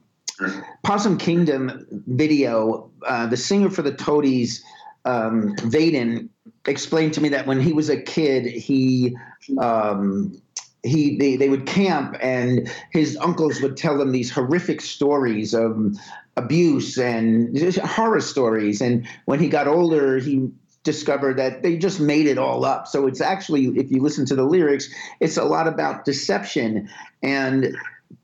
[0.83, 4.65] possum kingdom video uh, the singer for the toadies
[5.05, 6.29] um, Vaden
[6.67, 9.17] explained to me that when he was a kid, he
[9.61, 10.41] um,
[10.83, 15.97] he they, they would camp and his uncles would tell him these horrific stories of
[16.37, 18.81] abuse and horror stories.
[18.81, 20.51] And when he got older, he
[20.85, 22.87] discovered that they just made it all up.
[22.87, 24.89] So it's actually, if you listen to the lyrics,
[25.21, 26.89] it's a lot about deception
[27.23, 27.77] and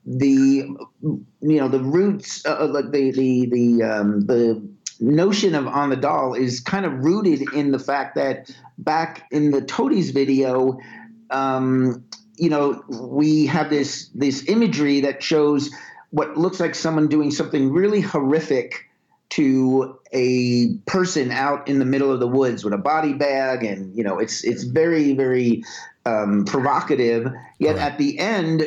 [0.05, 0.75] the
[1.41, 4.67] you know the roots, uh, like the the the um, the
[4.99, 9.51] notion of on the doll is kind of rooted in the fact that back in
[9.51, 10.79] the Toadies video,
[11.29, 12.03] um,
[12.37, 15.69] you know, we have this this imagery that shows
[16.11, 18.89] what looks like someone doing something really horrific
[19.29, 23.95] to a person out in the middle of the woods with a body bag, and
[23.95, 25.63] you know, it's it's very very
[26.05, 27.31] um, provocative.
[27.59, 27.91] Yet right.
[27.91, 28.63] at the end,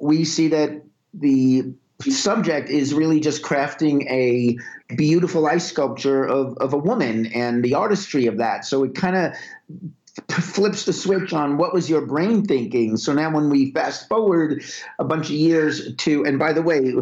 [0.00, 0.82] we see that
[1.12, 4.58] the subject is really just crafting a
[4.94, 8.64] beautiful ice sculpture of, of a woman and the artistry of that.
[8.64, 9.34] So it kind of
[10.30, 12.96] flips the switch on what was your brain thinking.
[12.96, 14.62] So now when we fast forward
[14.98, 16.94] a bunch of years to, and by the way,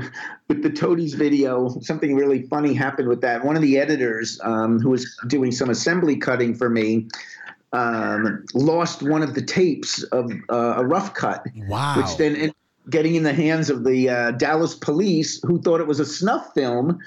[0.48, 3.44] with the Toadies video, something really funny happened with that.
[3.44, 7.08] One of the editors um, who was doing some assembly cutting for me
[7.72, 11.46] um, lost one of the tapes of uh, a rough cut.
[11.68, 11.96] Wow.
[11.96, 12.52] Which then
[12.90, 16.52] getting in the hands of the uh, Dallas police who thought it was a snuff
[16.54, 16.98] film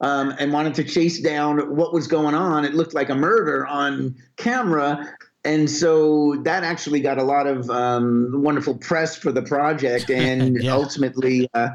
[0.00, 2.64] um, and wanted to chase down what was going on.
[2.64, 7.68] It looked like a murder on camera and so that actually got a lot of
[7.68, 10.72] um, wonderful press for the project, and yeah.
[10.72, 11.68] ultimately uh,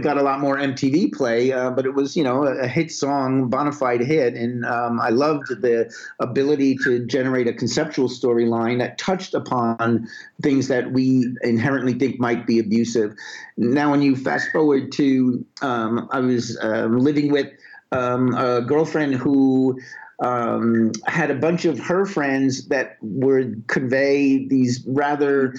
[0.00, 1.52] got a lot more MTV play.
[1.52, 5.10] Uh, but it was, you know, a, hit song, bona fide hit, and um, I
[5.10, 10.08] loved the ability to generate a conceptual storyline that touched upon
[10.42, 13.14] things that we inherently think might be abusive.
[13.58, 17.48] Now, when you fast forward to, um, I was uh, living with
[17.92, 19.78] um, a girlfriend who
[20.22, 25.54] um, had a bunch of her friends that would convey these rather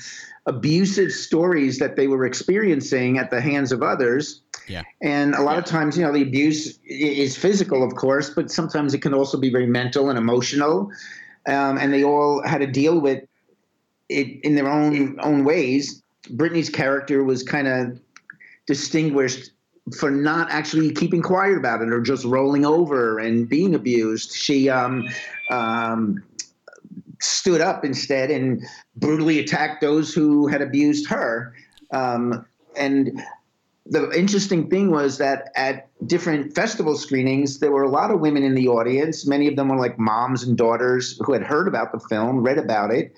[0.46, 4.42] abusive stories that they were experiencing at the hands of others.
[4.68, 4.84] Yeah.
[5.02, 8.94] And a lot of times, you know, the abuse is physical, of course, but sometimes
[8.94, 10.90] it can also be very mental and emotional.
[11.46, 13.24] Um, and they all had to deal with
[14.08, 16.02] it in their own own ways.
[16.30, 18.00] Brittany's character was kind of
[18.66, 19.52] distinguished
[19.98, 24.34] for not actually keeping quiet about it or just rolling over and being abused.
[24.34, 25.08] She um,
[25.52, 26.24] um,
[27.22, 28.64] stood up instead and
[28.96, 31.54] brutally attacked those who had abused her.
[31.92, 32.46] Um,
[32.78, 33.22] and
[33.86, 38.44] the interesting thing was that at different festival screenings, there were a lot of women
[38.44, 39.28] in the audience.
[39.28, 42.58] Many of them were like moms and daughters who had heard about the film, read
[42.58, 43.14] about it,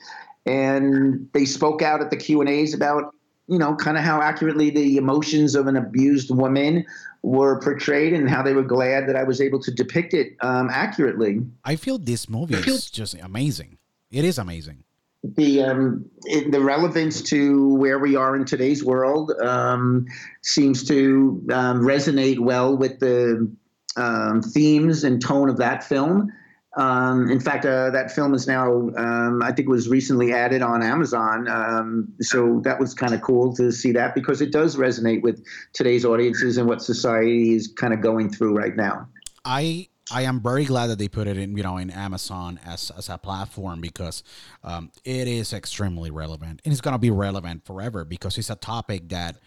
[0.45, 3.13] and they spoke out at the Q and A's about
[3.47, 6.85] you know, kind of how accurately the emotions of an abused woman
[7.21, 10.69] were portrayed and how they were glad that I was able to depict it um,
[10.71, 11.41] accurately.
[11.63, 13.77] I feel this movie is just amazing.
[14.11, 14.83] It is amazing.
[15.23, 20.05] The um, it, the relevance to where we are in today's world um,
[20.43, 23.51] seems to um, resonate well with the
[23.97, 26.31] um, themes and tone of that film.
[26.75, 30.83] Um, in fact, uh, that film is now, um, I think, was recently added on
[30.83, 31.47] Amazon.
[31.47, 35.45] Um, so that was kind of cool to see that because it does resonate with
[35.73, 39.07] today's audiences and what society is kind of going through right now.
[39.45, 42.91] I I am very glad that they put it in, you know, in Amazon as,
[42.95, 44.21] as a platform because
[44.63, 48.55] um, it is extremely relevant and it's going to be relevant forever because it's a
[48.55, 49.37] topic that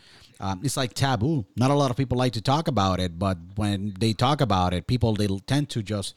[0.41, 1.47] um, it's like taboo.
[1.57, 4.75] Not a lot of people like to talk about it, but when they talk about
[4.75, 6.17] it, people they tend to just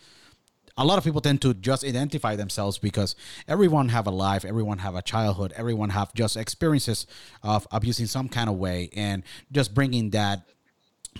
[0.81, 3.15] a lot of people tend to just identify themselves because
[3.47, 7.07] everyone have a life everyone have a childhood everyone have just experiences
[7.43, 10.43] of abusing some kind of way and just bringing that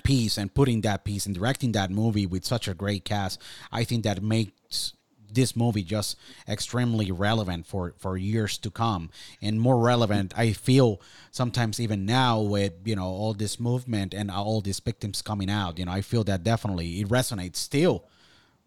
[0.03, 3.41] piece and putting that piece and directing that movie with such a great cast.
[3.71, 4.93] I think that makes
[5.33, 6.17] this movie just
[6.47, 9.09] extremely relevant for for years to come
[9.41, 10.99] and more relevant i feel
[11.31, 15.79] sometimes even now with you know all this movement and all these victims coming out.
[15.79, 18.03] You know i feel that definitely it resonates still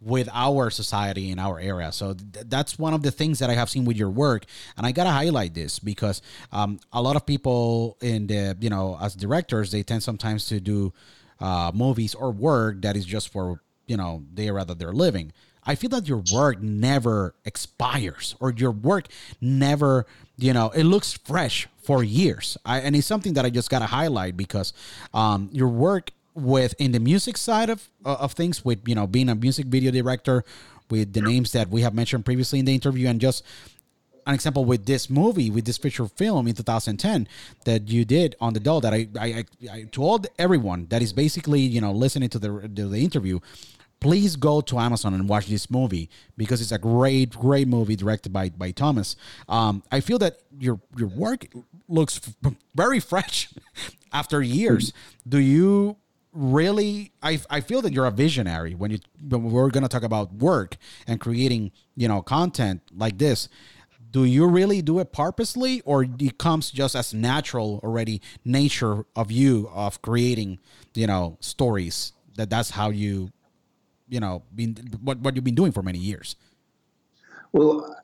[0.05, 1.91] with our society in our area.
[1.93, 4.45] So th- that's one of the things that I have seen with your work,
[4.77, 6.21] and I gotta highlight this because
[6.53, 10.61] um, a lot of people in the you know as directors they tend sometimes to
[10.61, 10.93] do
[11.41, 15.33] uh, movies or work that is just for you know they rather they're living.
[15.67, 19.09] I feel that your work never expires or your work
[19.41, 20.05] never,
[20.37, 22.59] you know, it looks fresh for years.
[22.67, 24.73] I, and it's something that I just got to highlight because
[25.15, 29.29] um, your work with in the music side of of things with you know being
[29.29, 30.45] a music video director
[30.91, 33.43] with the names that we have mentioned previously in the interview and just
[34.27, 37.29] an example with this movie, with this feature film in 2010
[37.65, 41.61] that you did on the doll that I, I, I told everyone that is basically,
[41.61, 43.41] you know, listening to the, to the interview,
[44.01, 48.33] please go to Amazon and watch this movie because it's a great, great movie directed
[48.33, 49.17] by, by Thomas.
[49.49, 51.47] Um, I feel that your, your work
[51.89, 53.51] looks f- very fresh
[54.13, 54.93] after years.
[55.29, 55.97] Do you
[56.35, 60.03] really I, I feel that you're a visionary when you when we're going to talk
[60.03, 60.77] about work
[61.07, 63.49] and creating you know content like this.
[64.11, 69.33] Do you really do it purposely or it comes just as natural already nature of
[69.33, 70.59] you of creating
[70.95, 73.31] you know stories that that's how you
[74.09, 76.37] you know been what, what you've been doing for many years?
[77.53, 77.97] Well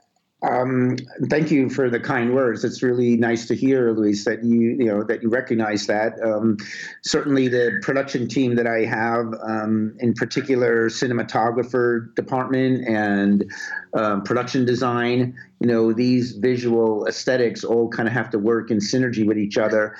[0.42, 2.64] um, thank you for the kind words.
[2.64, 6.14] It's really nice to hear, Luis, that you you know that you recognize that.
[6.22, 6.56] Um,
[7.02, 13.44] certainly, the production team that I have, um, in particular, cinematographer department and
[13.92, 15.34] um, production design.
[15.60, 19.58] You know, these visual aesthetics all kind of have to work in synergy with each
[19.58, 19.94] other.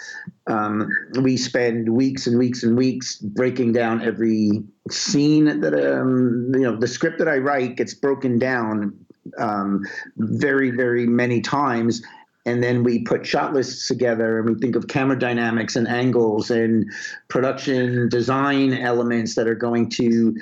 [0.46, 0.88] Um,
[1.20, 6.76] we spend weeks and weeks and weeks breaking down every scene that um, you know
[6.76, 8.94] the script that I write gets broken down
[9.38, 9.84] um,
[10.16, 12.02] very, very many times.
[12.46, 16.50] And then we put shot lists together and we think of camera dynamics and angles
[16.50, 16.90] and
[17.28, 20.34] production design elements that are going to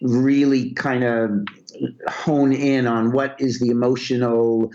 [0.00, 1.30] really kind of
[2.08, 4.70] hone in on what is the emotional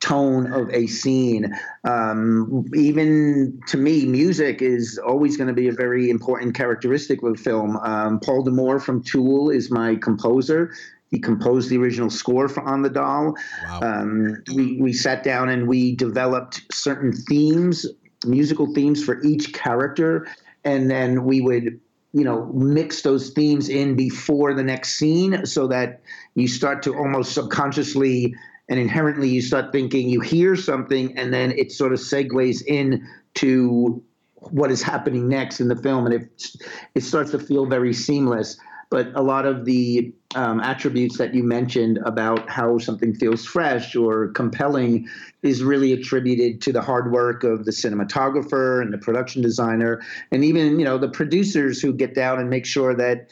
[0.00, 1.54] tone of a scene.
[1.84, 7.38] Um, even to me, music is always going to be a very important characteristic of
[7.38, 7.76] film.
[7.76, 10.72] Um, Paul D'Amour from Tool is my composer.
[11.10, 13.34] He composed the original score for On the Doll.
[13.64, 13.80] Wow.
[13.82, 17.84] Um, we, we sat down and we developed certain themes,
[18.24, 20.28] musical themes for each character.
[20.64, 21.80] And then we would,
[22.12, 26.00] you know, mix those themes in before the next scene so that
[26.36, 28.34] you start to almost subconsciously
[28.68, 33.04] and inherently you start thinking you hear something and then it sort of segues in
[33.34, 34.00] to
[34.36, 36.56] what is happening next in the film and it,
[36.94, 38.56] it starts to feel very seamless
[38.88, 43.96] but a lot of the um, attributes that you mentioned about how something feels fresh
[43.96, 45.08] or compelling
[45.42, 50.00] is really attributed to the hard work of the cinematographer and the production designer
[50.30, 53.28] and even you know the producers who get down and make sure that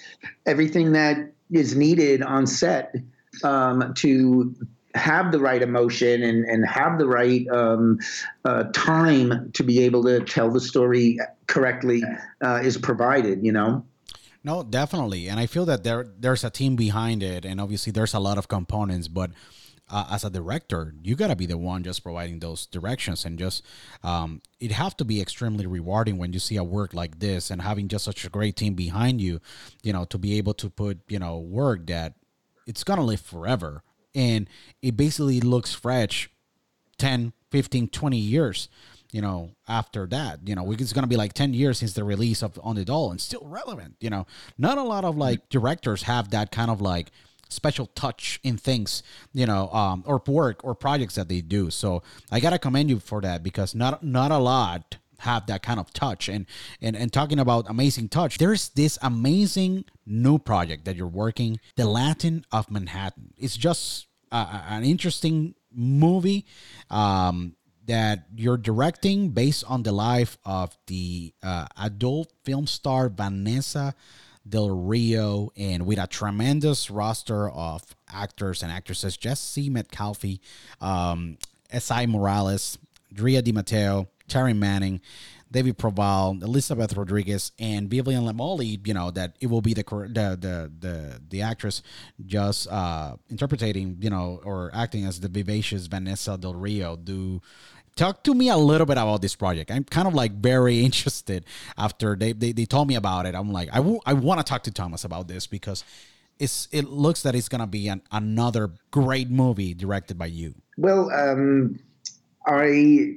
[0.46, 2.94] everything that is needed on set
[3.44, 4.54] um, to
[4.94, 7.98] have the right emotion and, and have the right um,
[8.44, 12.02] uh, time to be able to tell the story correctly
[12.42, 13.84] uh, is provided you know
[14.44, 18.14] no, definitely, and I feel that there there's a team behind it, and obviously there's
[18.14, 19.08] a lot of components.
[19.08, 19.32] But
[19.90, 23.64] uh, as a director, you gotta be the one just providing those directions, and just
[24.02, 27.62] um, it have to be extremely rewarding when you see a work like this, and
[27.62, 29.40] having just such a great team behind you,
[29.82, 32.14] you know, to be able to put you know work that
[32.66, 33.82] it's gonna live forever,
[34.14, 34.48] and
[34.82, 36.30] it basically looks fresh
[36.98, 38.68] 10 15 20 years
[39.10, 42.04] you know, after that, you know, it's going to be like 10 years since the
[42.04, 44.26] release of On the Doll and still relevant, you know.
[44.58, 47.10] Not a lot of like directors have that kind of like
[47.48, 49.02] special touch in things,
[49.32, 51.70] you know, um, or work or projects that they do.
[51.70, 55.62] So I got to commend you for that because not not a lot have that
[55.62, 56.46] kind of touch and
[56.80, 61.84] and and talking about amazing touch there's this amazing new project that you're working the
[61.84, 66.46] latin of manhattan it's just uh, an interesting movie
[66.90, 67.56] um
[67.88, 73.94] that you're directing based on the life of the uh, adult film star Vanessa
[74.48, 77.82] Del Rio, and with a tremendous roster of
[78.12, 80.38] actors and actresses Jesse Metcalfe,
[80.80, 81.38] um,
[81.72, 82.78] Esai Morales,
[83.12, 85.00] Drea de Matteo, Taryn Manning,
[85.50, 90.36] David Proval, Elizabeth Rodriguez, and Vivian Lamolli, you know, that it will be the the
[90.38, 91.82] the the, the actress
[92.26, 96.96] just uh, interpreting, you know, or acting as the vivacious Vanessa Del Rio.
[96.96, 97.40] Do
[97.98, 99.70] talk to me a little bit about this project.
[99.70, 101.44] I'm kind of like very interested
[101.76, 103.34] after they, they, they told me about it.
[103.34, 105.84] I'm like, I, w- I want to talk to Thomas about this because
[106.38, 110.54] it's it looks that it's going to be an, another great movie directed by you.
[110.76, 111.80] Well, um,
[112.46, 113.16] I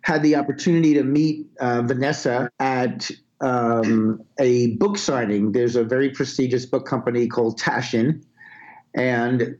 [0.00, 3.10] had the opportunity to meet uh, Vanessa at
[3.42, 5.52] um, a book signing.
[5.52, 8.24] There's a very prestigious book company called Taschen,
[8.94, 9.58] and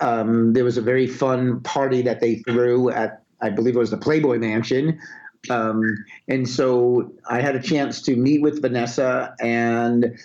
[0.00, 3.90] um, there was a very fun party that they threw at I believe it was
[3.90, 4.98] the Playboy Mansion.
[5.50, 5.82] Um,
[6.26, 10.18] and so I had a chance to meet with Vanessa and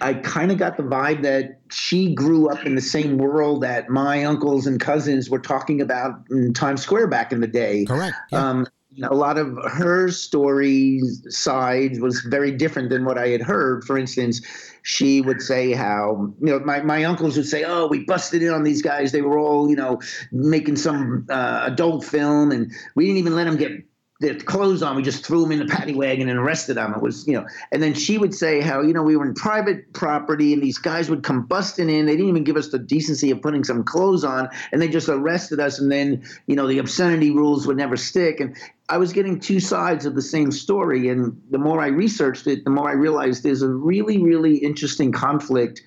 [0.00, 3.90] I kind of got the vibe that she grew up in the same world that
[3.90, 7.84] my uncles and cousins were talking about in Times Square back in the day.
[7.84, 8.16] Correct.
[8.32, 8.48] Yeah.
[8.48, 8.66] Um,
[9.02, 13.84] a lot of her story sides was very different than what I had heard.
[13.84, 14.40] For instance,
[14.82, 18.52] she would say how you know my, my uncles would say, "Oh, we busted in
[18.52, 19.12] on these guys.
[19.12, 20.00] They were all you know
[20.32, 23.72] making some uh, adult film, and we didn't even let them get
[24.20, 24.96] their clothes on.
[24.96, 26.94] We just threw them in the paddy wagon and arrested them.
[26.94, 29.34] It was, you know, and then she would say how, you know, we were in
[29.34, 32.04] private property and these guys would come busting in.
[32.04, 35.08] They didn't even give us the decency of putting some clothes on and they just
[35.08, 35.78] arrested us.
[35.78, 38.40] And then, you know, the obscenity rules would never stick.
[38.40, 38.56] And
[38.90, 41.08] I was getting two sides of the same story.
[41.08, 45.12] And the more I researched it, the more I realized there's a really, really interesting
[45.12, 45.80] conflict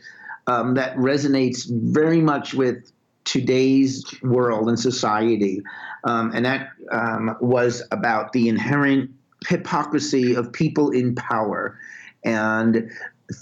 [0.48, 2.92] um, that resonates very much with
[3.26, 5.62] today's world and society.
[6.04, 9.12] Um, and that um, was about the inherent
[9.48, 11.78] hypocrisy of people in power
[12.24, 12.90] and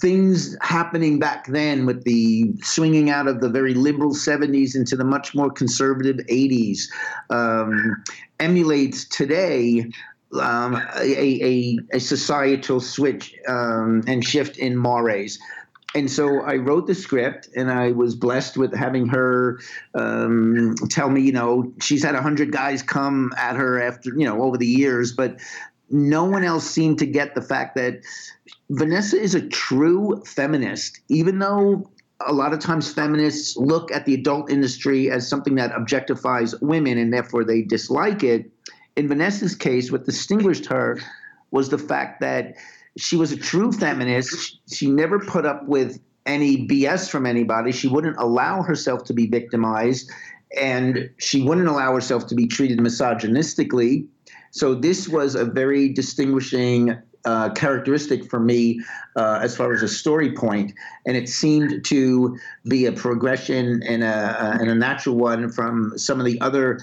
[0.00, 5.04] things happening back then with the swinging out of the very liberal 70s into the
[5.04, 6.88] much more conservative 80s
[7.30, 8.02] um,
[8.40, 9.90] emulates today
[10.40, 15.38] um, a, a, a, societal switch um, and shift in mores
[15.94, 19.60] and so I wrote the script, and I was blessed with having her
[19.94, 24.24] um, tell me, you know, she's had a hundred guys come at her after, you
[24.24, 25.38] know, over the years, but
[25.90, 28.00] no one else seemed to get the fact that
[28.70, 31.90] Vanessa is a true feminist, even though
[32.26, 36.96] a lot of times feminists look at the adult industry as something that objectifies women
[36.96, 38.50] and therefore they dislike it.
[38.96, 40.98] In Vanessa's case, what distinguished her
[41.50, 42.54] was the fact that
[42.96, 44.58] she was a true feminist.
[44.72, 47.72] She never put up with any BS from anybody.
[47.72, 50.10] She wouldn't allow herself to be victimized,
[50.58, 54.06] and she wouldn't allow herself to be treated misogynistically.
[54.50, 58.80] So this was a very distinguishing uh, characteristic for me
[59.16, 60.72] uh, as far as a story point,
[61.06, 62.36] and it seemed to
[62.68, 66.80] be a progression and a, and a natural one from some of the other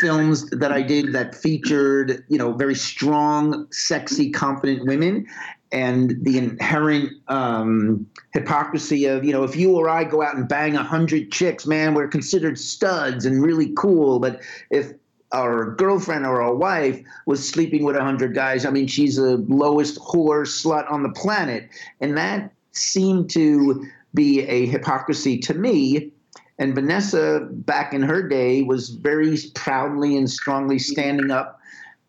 [0.00, 5.26] films that I did that featured, you know, very strong, sexy, confident women,
[5.70, 10.48] and the inherent um, hypocrisy of, you know, if you or I go out and
[10.48, 14.18] bang a hundred chicks, man, we're considered studs and really cool.
[14.18, 14.92] But if
[15.32, 19.36] our girlfriend or our wife was sleeping with a hundred guys, I mean, she's the
[19.48, 21.68] lowest whore slut on the planet,
[22.00, 23.84] and that seemed to
[24.14, 26.12] be a hypocrisy to me
[26.58, 31.60] and Vanessa, back in her day, was very proudly and strongly standing up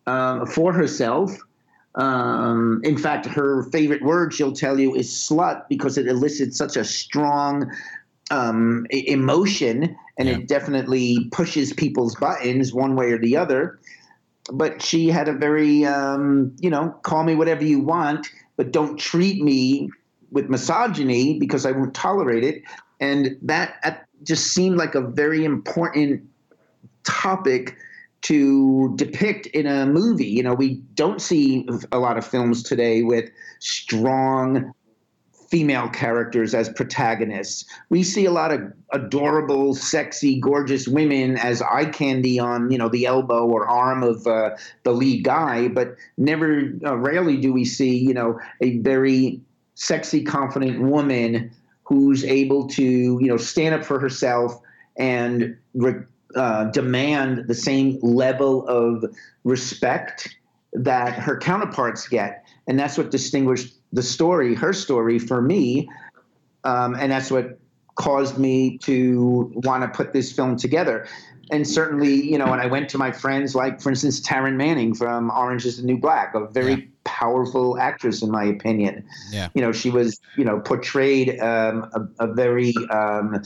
[0.07, 1.37] uh, for herself.
[1.95, 6.77] Um, in fact, her favorite word, she'll tell you, is slut because it elicits such
[6.77, 7.71] a strong
[8.31, 10.35] um, emotion and yeah.
[10.35, 13.79] it definitely pushes people's buttons one way or the other.
[14.51, 18.27] But she had a very, um, you know, call me whatever you want,
[18.57, 19.91] but don't treat me
[20.31, 22.63] with misogyny because I won't tolerate it.
[22.99, 26.23] And that at just seemed like a very important
[27.03, 27.77] topic
[28.21, 30.25] to depict in a movie.
[30.25, 34.73] You know, we don't see a lot of films today with strong
[35.49, 37.65] female characters as protagonists.
[37.89, 38.61] We see a lot of
[38.91, 44.27] adorable, sexy, gorgeous women as eye candy on, you know, the elbow or arm of
[44.27, 44.51] uh,
[44.83, 49.41] the lead guy, but never, uh, rarely do we see, you know, a very
[49.73, 51.51] sexy, confident woman
[51.89, 54.61] who's able to you know stand up for herself
[54.97, 56.03] and re-
[56.35, 59.03] uh, demand the same level of
[59.43, 60.37] respect
[60.73, 65.89] that her counterparts get, and that's what distinguished the story, her story, for me,
[66.63, 67.57] um, and that's what
[67.95, 71.07] caused me to want to put this film together
[71.51, 74.93] and certainly, you know, when I went to my friends, like for instance, Taryn Manning
[74.93, 76.85] from Orange Is the New Black, a very yeah.
[77.05, 79.03] powerful actress in my opinion.
[79.31, 79.49] Yeah.
[79.55, 83.41] You know, she was, you know, portrayed um, a, a, very, um,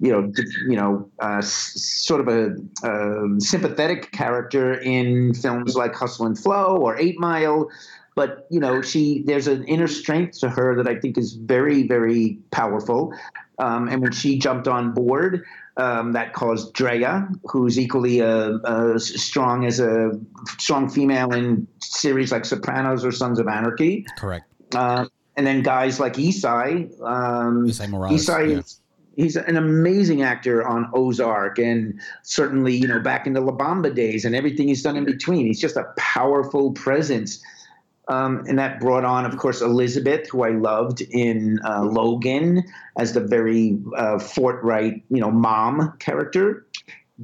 [0.00, 0.32] you know,
[0.68, 6.38] you know, uh, s- sort of a um, sympathetic character in films like Hustle and
[6.38, 7.70] Flow or Eight Mile.
[8.16, 11.86] But you know, she there's an inner strength to her that I think is very,
[11.86, 13.12] very powerful.
[13.58, 15.44] Um, and when she jumped on board,
[15.76, 20.12] um, that caused Drea, who's equally uh, uh, strong as a
[20.58, 24.06] strong female in series like Sopranos or Sons of Anarchy.
[24.16, 24.46] Correct.
[24.74, 25.06] Uh,
[25.36, 26.90] and then guys like Isai.
[27.02, 28.26] Um, Esai Morales.
[28.26, 28.58] Esai yeah.
[28.58, 28.80] is,
[29.16, 33.94] he's an amazing actor on Ozark and certainly, you know, back in the La Bamba
[33.94, 35.46] days and everything he's done in between.
[35.46, 37.42] He's just a powerful presence.
[38.08, 42.62] Um, and that brought on, of course, Elizabeth, who I loved in uh, Logan
[42.98, 46.66] as the very uh, forthright, you know, mom character.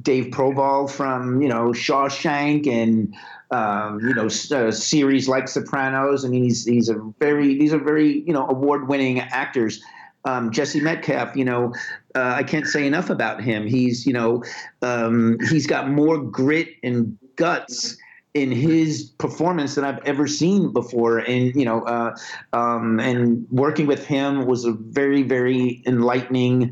[0.01, 3.13] Dave Proval from you know Shawshank and
[3.51, 6.23] um, you know uh, series like Sopranos.
[6.23, 9.83] I mean, he's he's a very these are very you know award winning actors.
[10.23, 11.73] Um, Jesse Metcalfe, you know,
[12.13, 13.67] uh, I can't say enough about him.
[13.67, 14.43] He's you know
[14.81, 17.97] um, he's got more grit and guts
[18.33, 21.19] in his performance than I've ever seen before.
[21.19, 22.15] And you know, uh,
[22.53, 26.71] um, and working with him was a very very enlightening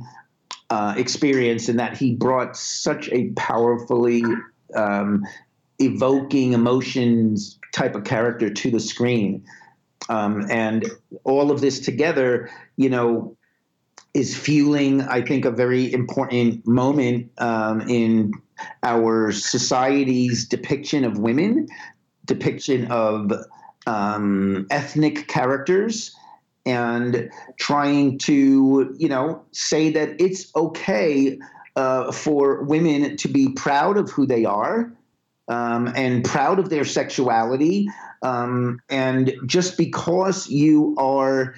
[0.70, 4.24] uh, experience in that he brought such a powerfully
[4.76, 5.26] um,
[5.80, 9.44] evoking emotions type of character to the screen.
[10.10, 10.90] Um, and
[11.24, 13.38] all of this together, you know,
[14.14, 18.34] is fueling, I think, a very important moment um, in
[18.84, 21.68] our society's depiction of women,
[22.26, 23.32] depiction of
[23.88, 26.16] um, ethnic characters,
[26.66, 31.40] and trying to, you know, say that it's okay
[31.76, 34.92] uh, for women to be proud of who they are
[35.48, 37.88] um, and proud of their sexuality.
[38.22, 41.56] Um, and just because you are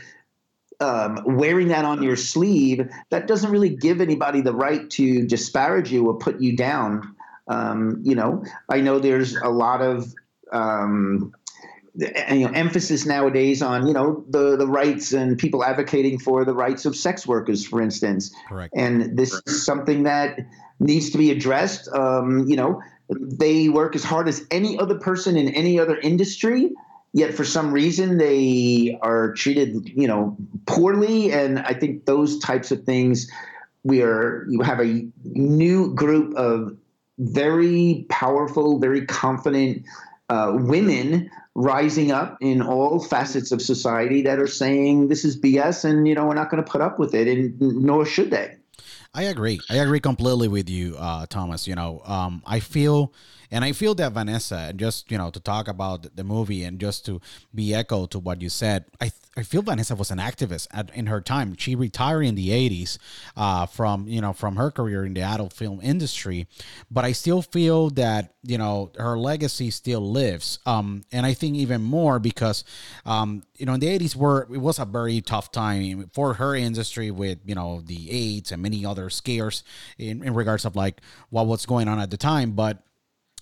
[0.82, 5.92] um, wearing that on your sleeve, that doesn't really give anybody the right to disparage
[5.92, 7.16] you or put you down.
[7.48, 10.14] Um, you know, I know there's a lot of
[10.52, 11.34] um,
[11.96, 16.54] you know emphasis nowadays on you know the the rights and people advocating for the
[16.54, 18.34] rights of sex workers, for instance.
[18.50, 18.74] Correct.
[18.76, 20.40] And this is something that
[20.80, 21.90] needs to be addressed.
[21.94, 26.72] Um, you know, they work as hard as any other person in any other industry
[27.14, 30.36] yet for some reason they are treated you know
[30.66, 33.30] poorly and i think those types of things
[33.84, 36.76] we are you have a new group of
[37.20, 39.84] very powerful very confident
[40.30, 45.84] uh, women rising up in all facets of society that are saying this is bs
[45.84, 48.56] and you know we're not going to put up with it and nor should they
[49.14, 49.60] I agree.
[49.70, 51.68] I agree completely with you, uh, Thomas.
[51.68, 53.14] You know, um, I feel,
[53.52, 56.80] and I feel that Vanessa, and just you know, to talk about the movie and
[56.80, 57.20] just to
[57.54, 61.06] be echo to what you said, I I feel Vanessa was an activist at, in
[61.08, 61.56] her time.
[61.58, 62.98] She retired in the '80s
[63.36, 66.48] uh, from you know from her career in the adult film industry,
[66.90, 70.60] but I still feel that you know her legacy still lives.
[70.66, 72.64] Um, and I think even more because
[73.06, 76.56] um, you know in the '80s were it was a very tough time for her
[76.56, 79.64] industry with you know the AIDS and many other scares
[79.98, 82.52] in, in regards of like what was going on at the time.
[82.52, 82.84] But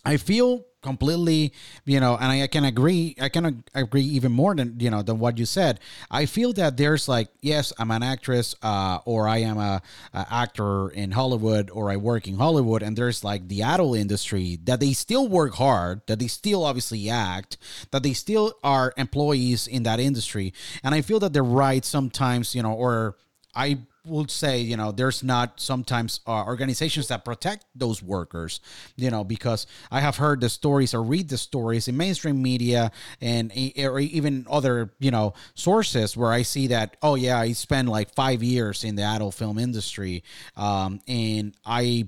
[0.10, 1.52] I feel completely
[1.84, 5.02] you know and I, I, can agree i can agree even more than you know
[5.02, 5.80] than what you said.
[6.10, 9.82] I feel that there's like yes i'm an actress uh, or i am a,
[10.14, 14.58] a, actor in hollywood or i work in hollywood and there's like the adult industry
[14.64, 17.58] that they still work hard that they still obviously act
[17.92, 20.54] that they still are employees in that industry.
[20.82, 23.18] And i feel that they're right sometimes you know or
[23.54, 23.80] i
[24.10, 28.60] would say you know there's not sometimes uh, organizations that protect those workers
[28.96, 32.92] you know because i have heard the stories or read the stories in mainstream media
[33.22, 37.88] and or even other you know sources where i see that oh yeah i spent
[37.88, 40.24] like five years in the adult film industry
[40.56, 42.08] um, and i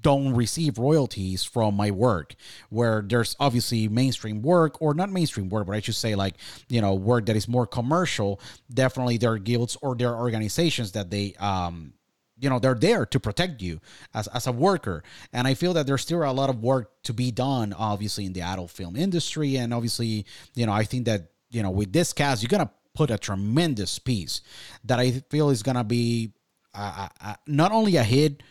[0.00, 2.34] don't receive royalties from my work
[2.68, 6.34] where there's obviously mainstream work or not mainstream work but i should say like
[6.68, 8.40] you know work that is more commercial
[8.72, 11.92] definitely there are guilds or there are organizations that they um
[12.38, 13.80] you know they're there to protect you
[14.14, 15.02] as, as a worker.
[15.32, 18.32] And i feel that there's still a lot of work to be done obviously in
[18.32, 19.56] the adult film industry.
[19.56, 23.10] And obviously you know i think that you know with this cast you're gonna put
[23.10, 24.40] a tremendous piece
[24.84, 26.32] that i feel is gonna be
[26.74, 28.42] uh, uh, not only a hit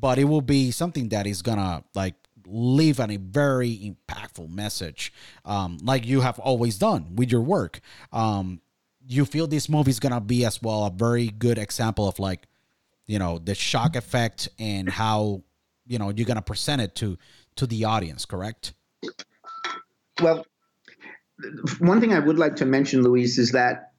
[0.00, 2.14] but it will be something that is gonna like
[2.46, 5.12] leave a very impactful message,
[5.44, 7.80] um, like you have always done with your work.
[8.12, 8.60] Um,
[9.06, 12.46] you feel this movie is gonna be as well a very good example of like,
[13.06, 15.42] you know, the shock effect and how
[15.86, 17.18] you know you're gonna present it to
[17.56, 18.24] to the audience.
[18.24, 18.72] Correct?
[20.20, 20.46] Well,
[21.80, 23.92] one thing I would like to mention, Luis, is that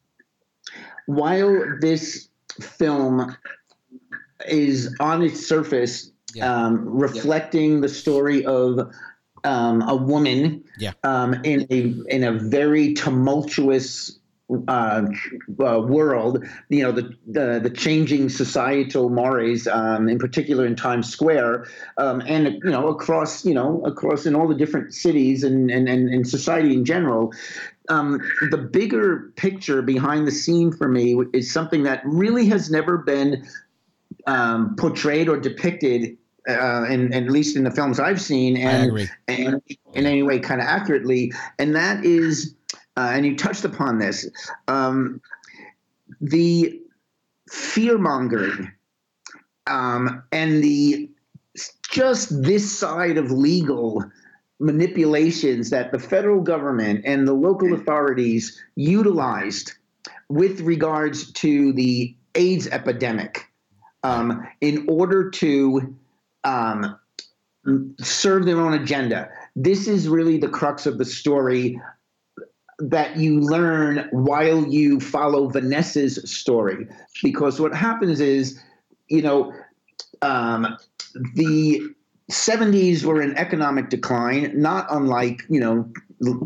[1.05, 2.29] while this
[2.61, 3.35] film
[4.47, 6.65] is on its surface yeah.
[6.65, 7.81] um, reflecting yeah.
[7.81, 8.79] the story of
[9.43, 10.93] um, a woman yeah.
[11.03, 14.19] um, in a in a very tumultuous
[14.67, 15.05] uh,
[15.59, 16.45] uh, world.
[16.69, 21.67] You know the, the, the changing societal mores, um, in particular in Times Square,
[21.97, 25.87] um, and you know across you know across in all the different cities and and
[25.89, 27.33] and, and society in general.
[27.89, 32.97] Um, the bigger picture behind the scene for me is something that really has never
[32.97, 33.45] been
[34.27, 36.17] um, portrayed or depicted,
[36.47, 39.61] uh, in, at least in the films I've seen, and, and
[39.93, 41.33] in any way kind of accurately.
[41.59, 42.55] And that is,
[42.97, 44.29] uh, and you touched upon this,
[44.67, 45.21] um,
[46.21, 46.79] the
[47.49, 48.71] fear mongering
[49.67, 51.09] um, and the
[51.91, 54.03] just this side of legal
[54.59, 59.73] manipulations that the federal government and the local authorities utilized
[60.29, 63.51] with regards to the AIDS epidemic
[64.03, 65.95] um, in order to
[66.43, 66.97] um,
[67.99, 69.29] serve their own agenda.
[69.55, 71.79] This is really the crux of the story
[72.79, 76.87] that you learn while you follow Vanessa's story.
[77.21, 78.59] Because what happens is,
[79.07, 79.53] you know,
[80.21, 80.77] um,
[81.35, 81.81] the
[82.31, 85.89] 70s were in economic decline, not unlike, you know,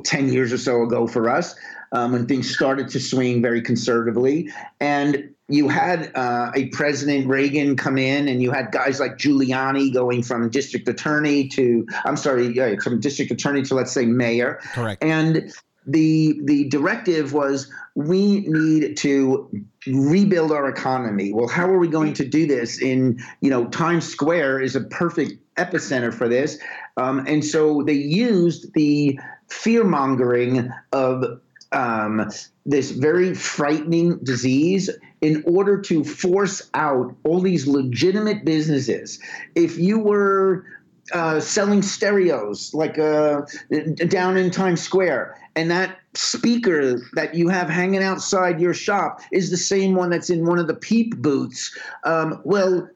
[0.04, 1.56] 10 years or so ago for us,
[1.92, 4.52] um, when things started to swing very conservatively.
[4.80, 9.94] And you had uh, a President Reagan come in, and you had guys like Giuliani
[9.94, 14.60] going from district attorney to, I'm sorry, from district attorney to, let's say, mayor.
[14.74, 15.04] Correct.
[15.04, 15.52] And
[15.86, 19.50] the the directive was we need to
[19.88, 21.32] rebuild our economy.
[21.34, 22.82] Well, how are we going to do this?
[22.82, 26.60] In you know, Times Square is a perfect epicenter for this,
[26.98, 29.18] um, and so they used the
[29.48, 31.40] fear mongering of
[31.72, 32.30] um,
[32.66, 34.90] this very frightening disease
[35.22, 39.20] in order to force out all these legitimate businesses.
[39.56, 40.66] If you were
[41.14, 43.42] uh, selling stereos like uh,
[44.08, 49.50] down in Times Square, and that speaker that you have hanging outside your shop is
[49.50, 51.76] the same one that's in one of the peep booths.
[52.04, 52.90] Um, well,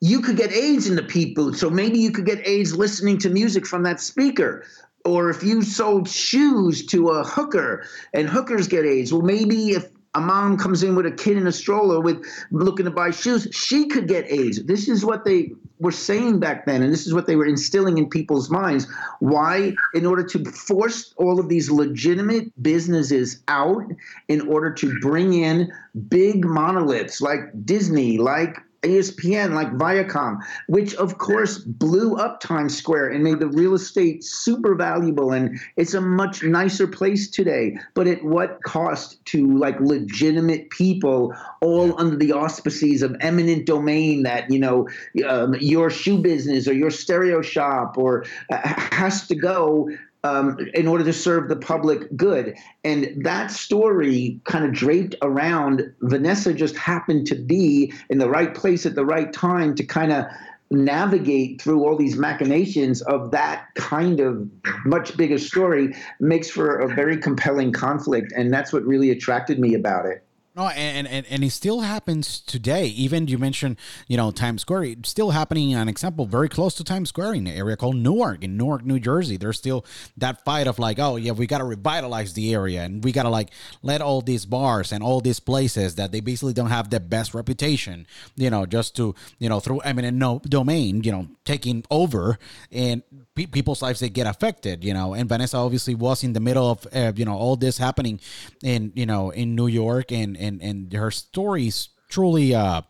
[0.00, 3.18] you could get AIDS in the peep booth, so maybe you could get AIDS listening
[3.18, 4.64] to music from that speaker.
[5.04, 7.84] Or if you sold shoes to a hooker
[8.14, 11.46] and hookers get AIDS, well, maybe if a mom comes in with a kid in
[11.46, 14.64] a stroller with looking to buy shoes, she could get AIDS.
[14.64, 17.98] This is what they were saying back then, and this is what they were instilling
[17.98, 18.86] in people's minds.
[19.18, 19.74] Why?
[19.92, 23.82] In order to force all of these legitimate businesses out,
[24.28, 25.70] in order to bring in
[26.08, 33.08] big monoliths like Disney, like ESPN, like Viacom, which of course blew up Times Square
[33.08, 35.32] and made the real estate super valuable.
[35.32, 37.76] And it's a much nicer place today.
[37.94, 44.22] But at what cost to like legitimate people, all under the auspices of eminent domain
[44.24, 44.88] that, you know,
[45.26, 48.58] um, your shoe business or your stereo shop or uh,
[48.92, 49.88] has to go
[50.24, 52.56] um, in order to serve the public good.
[52.82, 58.52] And that story kind of draped around Vanessa just happened to be in the right
[58.52, 60.24] place at the right time to kind of
[60.70, 64.48] navigate through all these machinations of that kind of
[64.86, 68.32] much bigger story makes for a very compelling conflict.
[68.34, 70.24] And that's what really attracted me about it.
[70.56, 72.86] No, and, and and it still happens today.
[72.86, 73.76] Even you mentioned,
[74.06, 74.84] you know, Times Square.
[74.84, 75.74] It's still happening.
[75.74, 79.00] An example very close to Times Square in an area called Newark, in Newark, New
[79.00, 79.36] Jersey.
[79.36, 79.84] There's still
[80.16, 83.24] that fight of like, oh yeah, we got to revitalize the area, and we got
[83.24, 83.50] to like
[83.82, 87.34] let all these bars and all these places that they basically don't have the best
[87.34, 92.38] reputation, you know, just to you know through eminent no domain, you know, taking over
[92.70, 93.02] and
[93.34, 95.14] pe- people's lives they get affected, you know.
[95.14, 98.20] And Vanessa obviously was in the middle of uh, you know all this happening
[98.62, 102.82] in you know in New York and and and her story is truly uh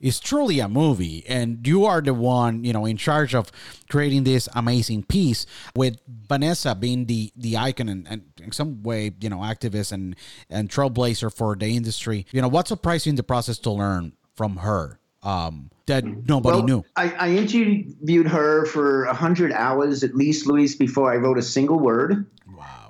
[0.00, 1.24] is truly a movie.
[1.26, 3.50] And you are the one you know in charge of
[3.88, 9.12] creating this amazing piece with vanessa being the the icon and, and in some way
[9.20, 10.14] you know activist and
[10.50, 12.26] and trailblazer for the industry.
[12.32, 16.58] You know what surprised you in the process to learn from her um that nobody
[16.58, 16.84] well, knew?
[16.96, 21.78] I, I interviewed her for 100 hours at least luis before i wrote a single
[21.78, 22.26] word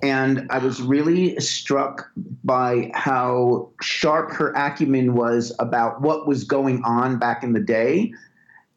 [0.02, 2.10] and I was really struck
[2.42, 8.12] by how sharp her acumen was about what was going on back in the day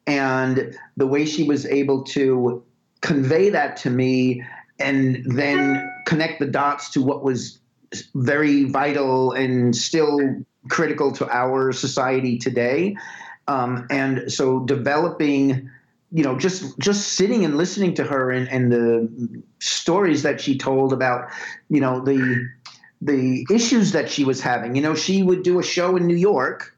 [0.06, 2.64] and the way she was able to
[3.02, 4.42] convey that to me
[4.78, 7.60] and then connect the dots to what was
[8.14, 10.18] very vital and still
[10.70, 12.96] critical to our society today.
[13.48, 15.70] Um, and so developing
[16.12, 20.56] you know just just sitting and listening to her and, and the stories that she
[20.56, 21.28] told about
[21.68, 22.48] you know the
[23.00, 24.74] the issues that she was having.
[24.74, 26.74] You know she would do a show in new york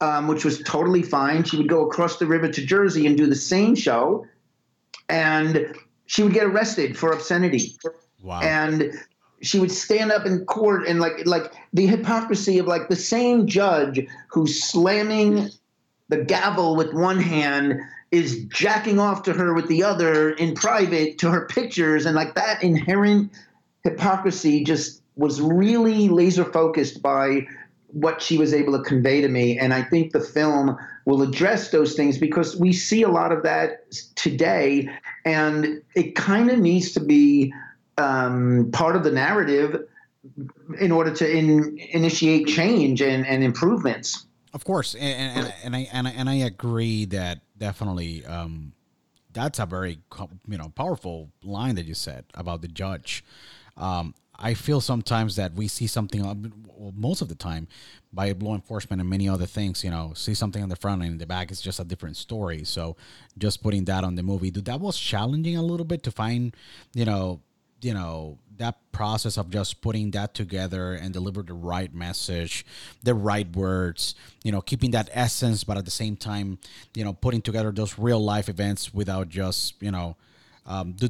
[0.00, 1.44] um, which was totally fine.
[1.44, 4.26] She would go across the river to jersey and do the same show
[5.08, 5.74] and
[6.06, 7.76] she would get arrested for obscenity.
[8.22, 8.40] Wow.
[8.40, 8.92] And
[9.42, 13.46] she would stand up in court and like like the hypocrisy of like the same
[13.46, 15.50] judge who's slamming
[16.08, 17.80] the gavel with one hand
[18.12, 22.04] is jacking off to her with the other in private to her pictures.
[22.06, 23.32] And like that inherent
[23.82, 27.46] hypocrisy just was really laser focused by
[27.88, 29.58] what she was able to convey to me.
[29.58, 33.42] And i think the film will address those things because we see a lot of
[33.42, 34.88] that today.
[35.24, 37.52] And it kind of needs to be
[37.98, 39.86] um, part of the narrative
[40.80, 44.26] in order to in, initiate change and, and improvements.
[44.54, 48.72] Of course, and, and, and, I and I and I agree that definitely um,
[49.32, 49.98] that's a very
[50.48, 53.24] you know powerful line that you said about the judge.
[53.76, 56.34] Um, I feel sometimes that we see something, uh,
[56.76, 57.68] well, most of the time,
[58.12, 61.12] by law enforcement and many other things, you know, see something on the front and
[61.12, 62.64] in the back is just a different story.
[62.64, 62.96] So
[63.38, 66.56] just putting that on the movie, that was challenging a little bit to find,
[66.92, 67.40] you know,
[67.82, 72.64] you know that process of just putting that together and deliver the right message
[73.02, 74.14] the right words
[74.44, 76.58] you know keeping that essence but at the same time
[76.94, 80.16] you know putting together those real life events without just you know
[80.64, 81.08] um, do,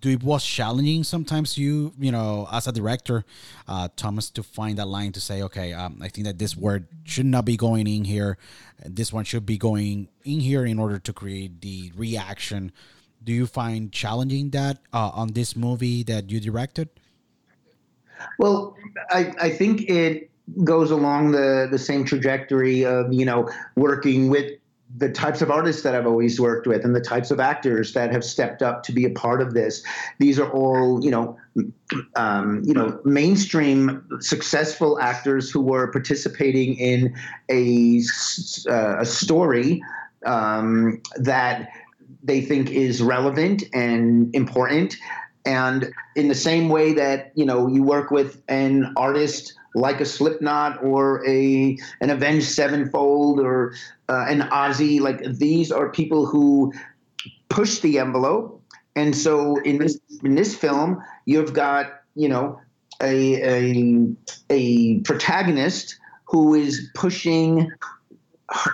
[0.00, 3.24] do it was challenging sometimes you you know as a director
[3.68, 6.88] uh, thomas to find that line to say okay um, i think that this word
[7.08, 8.36] should not be going in here.
[8.84, 12.72] This one should be going in here in order to create the reaction
[13.22, 16.88] do you find challenging that uh, on this movie that you directed
[18.38, 18.76] well
[19.10, 20.30] i i think it
[20.64, 24.52] goes along the the same trajectory of you know working with
[24.96, 28.10] the types of artists that I've always worked with and the types of actors that
[28.10, 29.82] have stepped up to be a part of this.
[30.18, 31.36] These are all, you know,
[32.16, 37.14] um, you know, mainstream successful actors who were participating in
[37.50, 38.00] a,
[38.70, 39.82] uh, a story
[40.24, 41.68] um, that
[42.28, 44.96] they think is relevant and important.
[45.44, 50.04] And in the same way that, you know, you work with an artist like a
[50.04, 53.74] Slipknot or a an Avenged Sevenfold or
[54.08, 55.00] uh, an Ozzy.
[55.00, 56.72] Like these are people who
[57.48, 58.62] push the envelope.
[58.94, 62.60] And so in this in this film, you've got you know
[63.00, 64.16] a a,
[64.50, 67.70] a protagonist who is pushing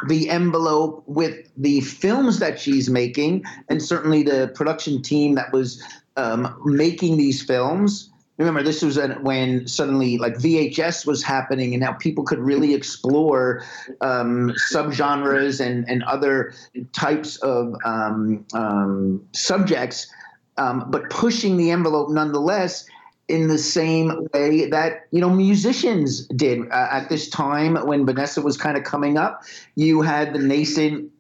[0.07, 5.83] the envelope with the films that she's making, and certainly the production team that was
[6.16, 8.11] um, making these films.
[8.37, 13.62] Remember this was when suddenly like VHS was happening and now people could really explore
[14.01, 16.53] um, subgenres and, and other
[16.93, 20.09] types of um, um, subjects,
[20.57, 22.87] um, but pushing the envelope nonetheless
[23.29, 28.43] in the same way that you know musicians did uh, at this time when Vanessa
[28.43, 29.43] was kind of coming up.
[29.77, 31.11] You had the nascent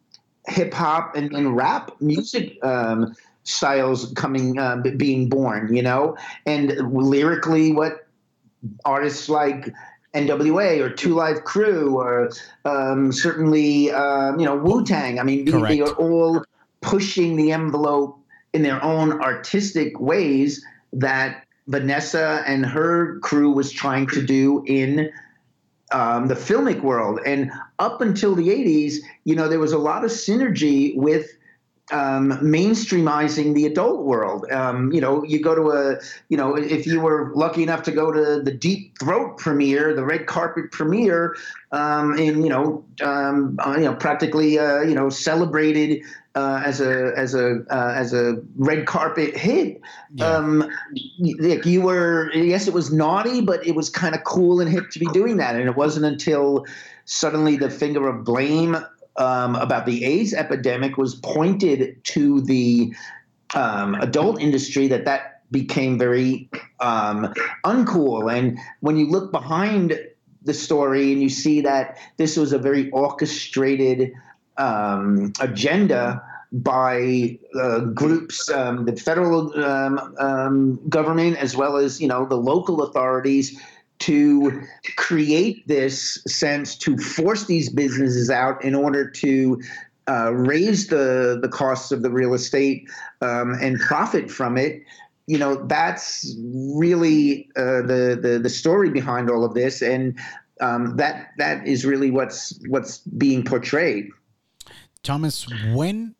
[0.46, 6.70] hip hop and, and rap music um, styles coming uh, being born you know and
[6.92, 8.06] lyrically what
[8.84, 9.72] artists like
[10.14, 12.30] NWA or Two Live Crew or
[12.64, 15.18] um, certainly um, you know Wu Tang.
[15.18, 16.44] I mean, they, they, are all
[16.80, 18.18] pushing the envelope
[18.52, 25.10] in their own artistic ways that Vanessa and her crew was trying to do in
[25.92, 27.20] um, the filmic world.
[27.24, 31.30] And up until the '80s, you know, there was a lot of synergy with
[31.92, 34.50] um, mainstreamizing the adult world.
[34.50, 37.92] Um, you know, you go to a, you know, if you were lucky enough to
[37.92, 41.36] go to the Deep Throat premiere, the red carpet premiere,
[41.72, 46.02] um, and you know, um, uh, you know, practically, uh, you know, celebrated
[46.34, 49.80] uh, as a as a uh, as a red carpet hit.
[50.14, 50.26] Yeah.
[50.26, 50.68] Um,
[51.38, 54.90] like you were, yes, it was naughty, but it was kind of cool and hip
[54.90, 56.64] to be doing that, and it wasn't until
[57.04, 58.76] suddenly the finger of blame
[59.16, 62.94] um, about the AIDS epidemic was pointed to the
[63.54, 66.48] um, adult industry that that became very
[66.80, 67.32] um,
[67.64, 68.32] uncool.
[68.32, 69.98] And when you look behind
[70.42, 74.12] the story and you see that this was a very orchestrated
[74.56, 82.06] um, agenda by uh, groups, um, the federal um, um, government, as well as you
[82.06, 83.60] know the local authorities,
[84.04, 84.62] to
[84.96, 89.58] create this sense to force these businesses out in order to
[90.06, 92.86] uh, raise the the costs of the real estate
[93.22, 94.82] um, and profit from it.
[95.26, 100.18] You know that's really uh, the, the the story behind all of this, and
[100.60, 104.10] um, that that is really what's what's being portrayed.
[105.02, 106.14] Thomas, when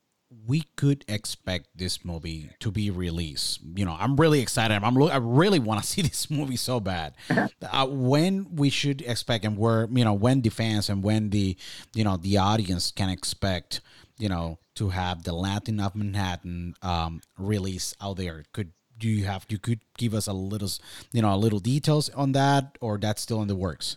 [0.47, 3.61] we could expect this movie to be released.
[3.75, 4.83] You know, I'm really excited.
[4.83, 7.15] I'm I really want to see this movie so bad.
[7.73, 11.57] Uh, when we should expect, and where you know, when the fans and when the
[11.95, 13.81] you know the audience can expect,
[14.19, 18.45] you know, to have the Latin of Manhattan um, release out there.
[18.53, 20.69] Could do you have you could give us a little
[21.13, 23.97] you know a little details on that, or that's still in the works?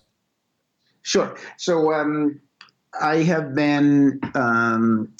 [1.03, 1.37] Sure.
[1.57, 2.39] So um,
[2.99, 4.19] I have been.
[4.33, 5.13] Um,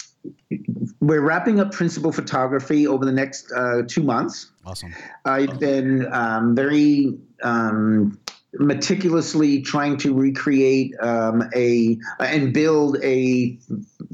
[0.99, 4.51] we're wrapping up principal photography over the next uh, two months.
[4.65, 4.93] Awesome.
[5.25, 8.19] I've been um, very um,
[8.53, 13.57] meticulously trying to recreate um, a and build a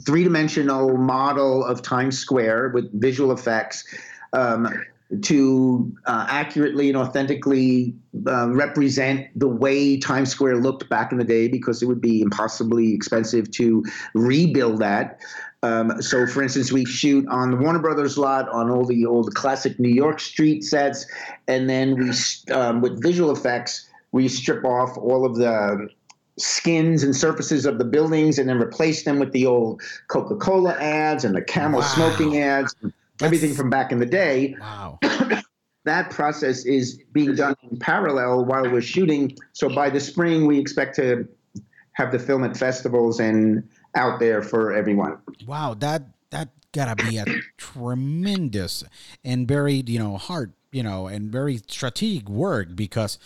[0.06, 3.86] three dimensional model of Times Square with visual effects.
[4.34, 4.68] Um,
[5.22, 7.94] to uh, accurately and authentically
[8.26, 12.22] uh, represent the way Times Square looked back in the day, because it would be
[12.22, 13.86] impossibly expensive to
[14.16, 15.20] rebuild that.
[15.64, 19.34] Um, so, for instance, we shoot on the Warner Brothers lot on all the old
[19.34, 21.06] classic New York street sets,
[21.48, 25.88] and then we, um, with visual effects, we strip off all of the
[26.38, 31.24] skins and surfaces of the buildings and then replace them with the old Coca-Cola ads
[31.24, 31.88] and the camel wow.
[31.88, 32.76] smoking ads,
[33.22, 34.56] everything from back in the day.
[34.60, 35.00] Wow.
[35.86, 39.38] that process is being done in parallel while we're shooting.
[39.54, 41.28] So by the spring, we expect to
[41.94, 45.20] have the film at festivals and out there for everyone.
[45.46, 47.26] Wow, that that gotta be a
[47.58, 48.84] tremendous
[49.24, 53.18] and very you know hard you know and very strategic work because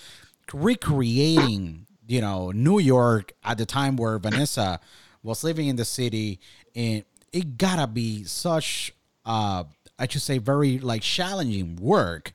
[0.53, 4.79] recreating you know New York at the time where Vanessa
[5.23, 6.39] was living in the city
[6.75, 7.03] and
[7.33, 8.93] it gotta be such
[9.25, 9.63] uh
[9.99, 12.33] I should say very like challenging work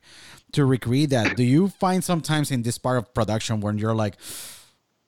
[0.51, 1.37] to recreate that.
[1.37, 4.17] Do you find sometimes in this part of production when you're like,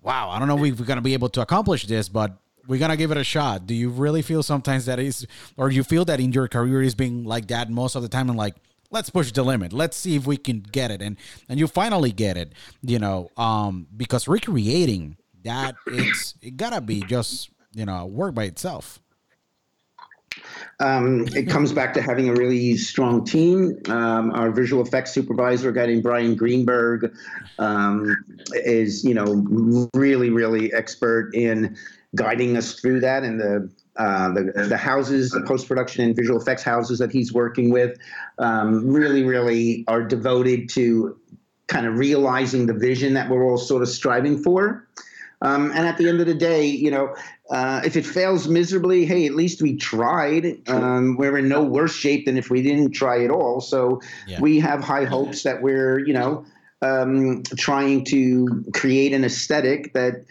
[0.02, 2.38] wow, I don't know if we're gonna be able to accomplish this, but
[2.68, 3.68] we're gonna give it a shot.
[3.68, 6.96] Do you really feel sometimes that is, or you feel that in your career is
[6.96, 8.56] being like that most of the time, and like,
[8.92, 11.18] let's push the limit, let's see if we can get it, and
[11.50, 17.02] and you finally get it, you know, um, because recreating that it's it gotta be
[17.02, 19.00] just you know work by itself.
[20.82, 23.80] Um, it comes back to having a really strong team.
[23.88, 27.16] Um, our visual effects supervisor, a guy named Brian Greenberg,
[27.60, 28.16] um,
[28.54, 31.78] is you know really really expert in
[32.16, 36.40] guiding us through that and the uh, the, the houses, the post production and visual
[36.40, 37.98] effects houses that he's working with,
[38.40, 41.18] um, really, really are devoted to
[41.68, 44.86] kind of realizing the vision that we're all sort of striving for.
[45.42, 47.16] Um, and at the end of the day, you know,
[47.52, 50.58] uh, if it fails miserably, hey, at least we tried.
[50.68, 53.62] Um, we're in no worse shape than if we didn't try at all.
[53.62, 54.42] So yeah.
[54.42, 56.46] we have high hopes that we're, you know,
[56.82, 60.26] um, trying to create an aesthetic that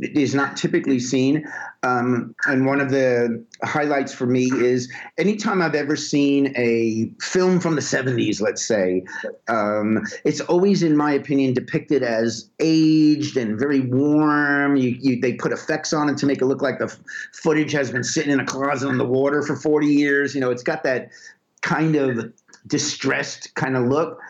[0.00, 1.46] is not typically seen.
[1.82, 7.60] Um, and one of the highlights for me is anytime I've ever seen a film
[7.60, 9.04] from the 70s, let's say,
[9.48, 14.76] um, it's always, in my opinion, depicted as aged and very warm.
[14.76, 16.98] You, you, they put effects on it to make it look like the f-
[17.32, 20.34] footage has been sitting in a closet in the water for 40 years.
[20.34, 21.10] You know, it's got that
[21.62, 22.32] kind of
[22.66, 24.20] distressed kind of look.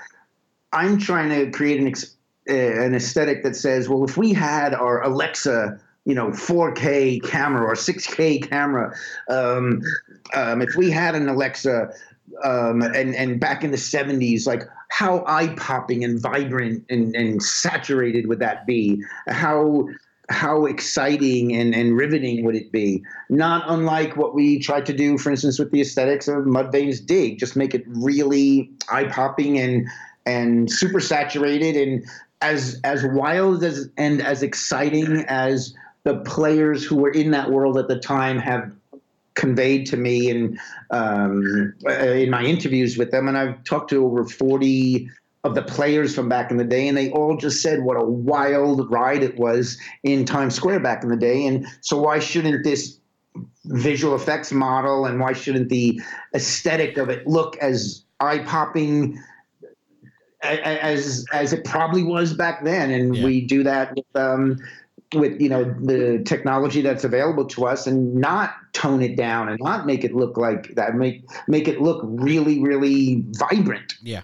[0.72, 2.16] I'm trying to create an ex-
[2.48, 7.66] uh, an aesthetic that says, well, if we had our Alexa, you know, 4K camera
[7.66, 8.94] or 6K camera,
[9.28, 9.82] um,
[10.34, 11.90] um, if we had an Alexa,
[12.44, 17.42] um, and and back in the 70s, like how eye popping and vibrant and, and
[17.42, 19.02] saturated would that be?
[19.28, 19.88] How
[20.30, 23.02] how exciting and, and riveting would it be?
[23.30, 27.38] Not unlike what we tried to do, for instance, with the aesthetics of Mudvayne's Dig,
[27.38, 29.88] just make it really eye popping and
[30.28, 32.06] and super saturated and
[32.40, 35.74] as as wild as and as exciting as
[36.04, 38.70] the players who were in that world at the time have
[39.34, 40.58] conveyed to me and
[40.90, 43.28] um, in my interviews with them.
[43.28, 45.08] And I've talked to over 40
[45.44, 48.04] of the players from back in the day and they all just said what a
[48.04, 51.46] wild ride it was in Times Square back in the day.
[51.46, 52.98] And so why shouldn't this
[53.66, 56.00] visual effects model and why shouldn't the
[56.34, 59.16] aesthetic of it look as eye-popping
[60.42, 63.24] as as it probably was back then, and yeah.
[63.24, 64.58] we do that with um,
[65.14, 69.58] with you know the technology that's available to us, and not tone it down and
[69.60, 70.94] not make it look like that.
[70.94, 73.94] Make make it look really really vibrant.
[74.02, 74.22] Yeah,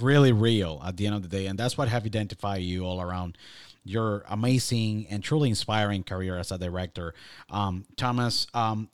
[0.00, 3.00] really real at the end of the day, and that's what have identified you all
[3.00, 3.38] around
[3.84, 7.14] your amazing and truly inspiring career as a director,
[7.50, 8.46] um, Thomas.
[8.54, 8.88] Um,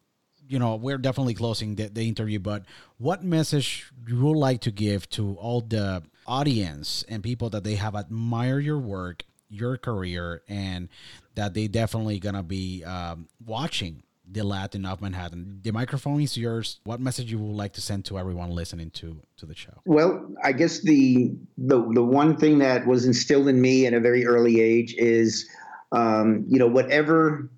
[0.49, 2.65] you know, we're definitely closing the, the interview, but
[2.97, 7.75] what message you would like to give to all the audience and people that they
[7.75, 10.89] have admired your work, your career, and
[11.35, 15.61] that they definitely gonna be um, watching the Latin of Manhattan.
[15.63, 16.81] The microphone is yours.
[16.85, 19.81] What message you would like to send to everyone listening to to the show?
[19.87, 24.01] Well, I guess the the the one thing that was instilled in me at a
[24.01, 25.49] very early age is,
[25.93, 27.49] um, you know, whatever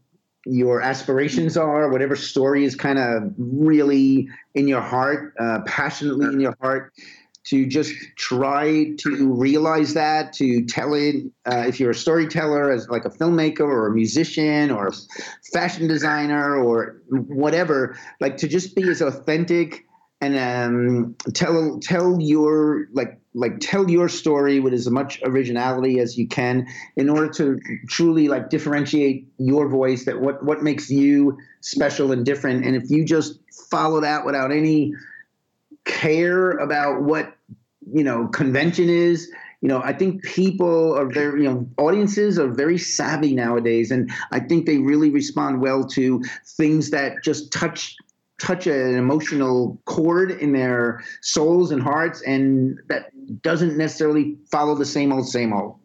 [0.47, 6.41] your aspirations are, whatever story is kind of really in your heart, uh, passionately in
[6.41, 6.93] your heart,
[7.51, 12.89] to just try to realize that, to tell it, uh, if you're a storyteller, as
[12.89, 14.93] like a filmmaker or a musician or a
[15.53, 19.85] fashion designer or whatever, like to just be as authentic
[20.21, 26.19] and um, tell tell your like like tell your story with as much originality as
[26.19, 31.37] you can in order to truly like differentiate your voice that what what makes you
[31.63, 32.65] special and different.
[32.65, 33.41] And if you just
[33.71, 34.93] follow that without any
[35.85, 37.37] care about what
[37.93, 42.49] you know convention is you know i think people are very you know audiences are
[42.49, 47.97] very savvy nowadays and i think they really respond well to things that just touch
[48.41, 53.11] touch an emotional chord in their souls and hearts, and that
[53.43, 55.77] doesn't necessarily follow the same old, same old.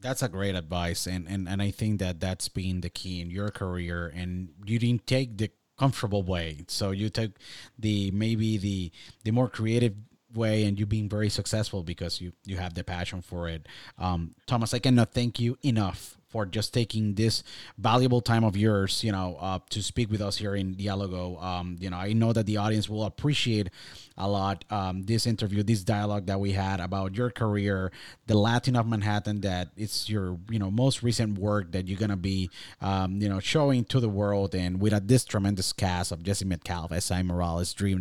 [0.00, 3.30] That's a great advice, and and and I think that that's been the key in
[3.30, 7.32] your career, and you didn't take the comfortable way, so you took
[7.78, 8.92] the maybe the
[9.24, 9.94] the more creative
[10.34, 13.68] way and you being very successful because you you have the passion for it
[14.00, 17.44] um thomas i cannot thank you enough for just taking this
[17.78, 21.40] valuable time of yours, you know, uh, to speak with us here in Dialogo.
[21.40, 23.70] Um, you know, I know that the audience will appreciate
[24.16, 27.90] a lot um, this interview, this dialogue that we had about your career,
[28.26, 29.40] the Latin of Manhattan.
[29.40, 32.50] That it's your, you know, most recent work that you're gonna be,
[32.80, 36.44] um, you know, showing to the world, and with a, this tremendous cast of Jesse
[36.44, 37.22] Metcalfe, S.I.
[37.22, 38.00] Morales, Dream,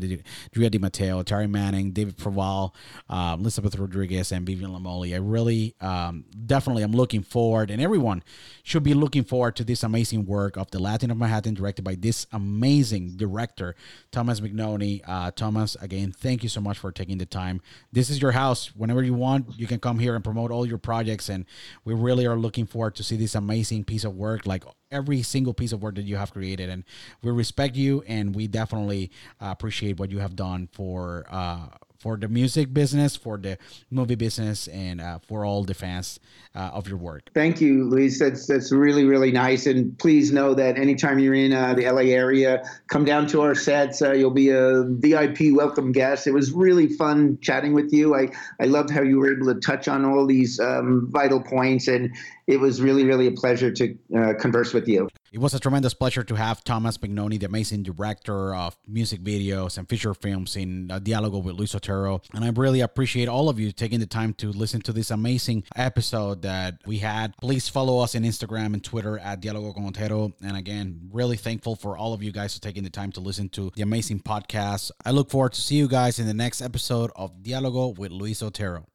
[0.51, 2.74] Drea de Matteo, Taryn Manning, David Proval,
[3.09, 5.14] um, Elizabeth Rodriguez, and Vivian Lamolli.
[5.14, 8.24] I really, um, definitely, I'm looking forward, and everyone
[8.64, 11.95] should be looking forward to this amazing work of the Latin of Manhattan, directed by
[11.95, 13.76] this amazing director,
[14.11, 15.01] Thomas Mignone.
[15.05, 17.62] Uh, Thomas, again, thank you so much for taking the time.
[17.91, 18.76] This is your house.
[18.76, 21.45] Whenever you want, you can come here and promote all your projects, and
[21.86, 25.54] we really are looking forward to see this amazing piece of work, like every single
[25.54, 26.84] piece of work that you have created and
[27.24, 29.10] we respect you and we definitely
[29.41, 31.66] uh, appreciate what you have done for uh,
[32.04, 33.58] for the music business, for the
[33.89, 36.20] movie business, and uh, for all the fans
[36.54, 37.30] uh, of your work.
[37.34, 38.20] Thank you, Luis.
[38.20, 39.66] That's that's really really nice.
[39.68, 43.56] And please know that anytime you're in uh, the LA area, come down to our
[43.56, 44.01] sets.
[44.01, 46.28] Uh, you'll be a VIP welcome guest.
[46.28, 48.14] It was really fun chatting with you.
[48.16, 48.28] I
[48.60, 52.14] I loved how you were able to touch on all these um, vital points, and
[52.47, 55.09] it was really really a pleasure to uh, converse with you.
[55.31, 59.77] It was a tremendous pleasure to have Thomas Mignone, the amazing director of music videos
[59.77, 62.21] and feature films in uh, Dialogo with Luis Otero.
[62.33, 65.63] And I really appreciate all of you taking the time to listen to this amazing
[65.75, 67.33] episode that we had.
[67.41, 70.33] Please follow us on Instagram and Twitter at Dialogo con Otero.
[70.43, 73.49] And again, really thankful for all of you guys for taking the time to listen
[73.49, 74.91] to the amazing podcast.
[75.03, 78.43] I look forward to see you guys in the next episode of Dialogo with Luis
[78.43, 78.85] Otero.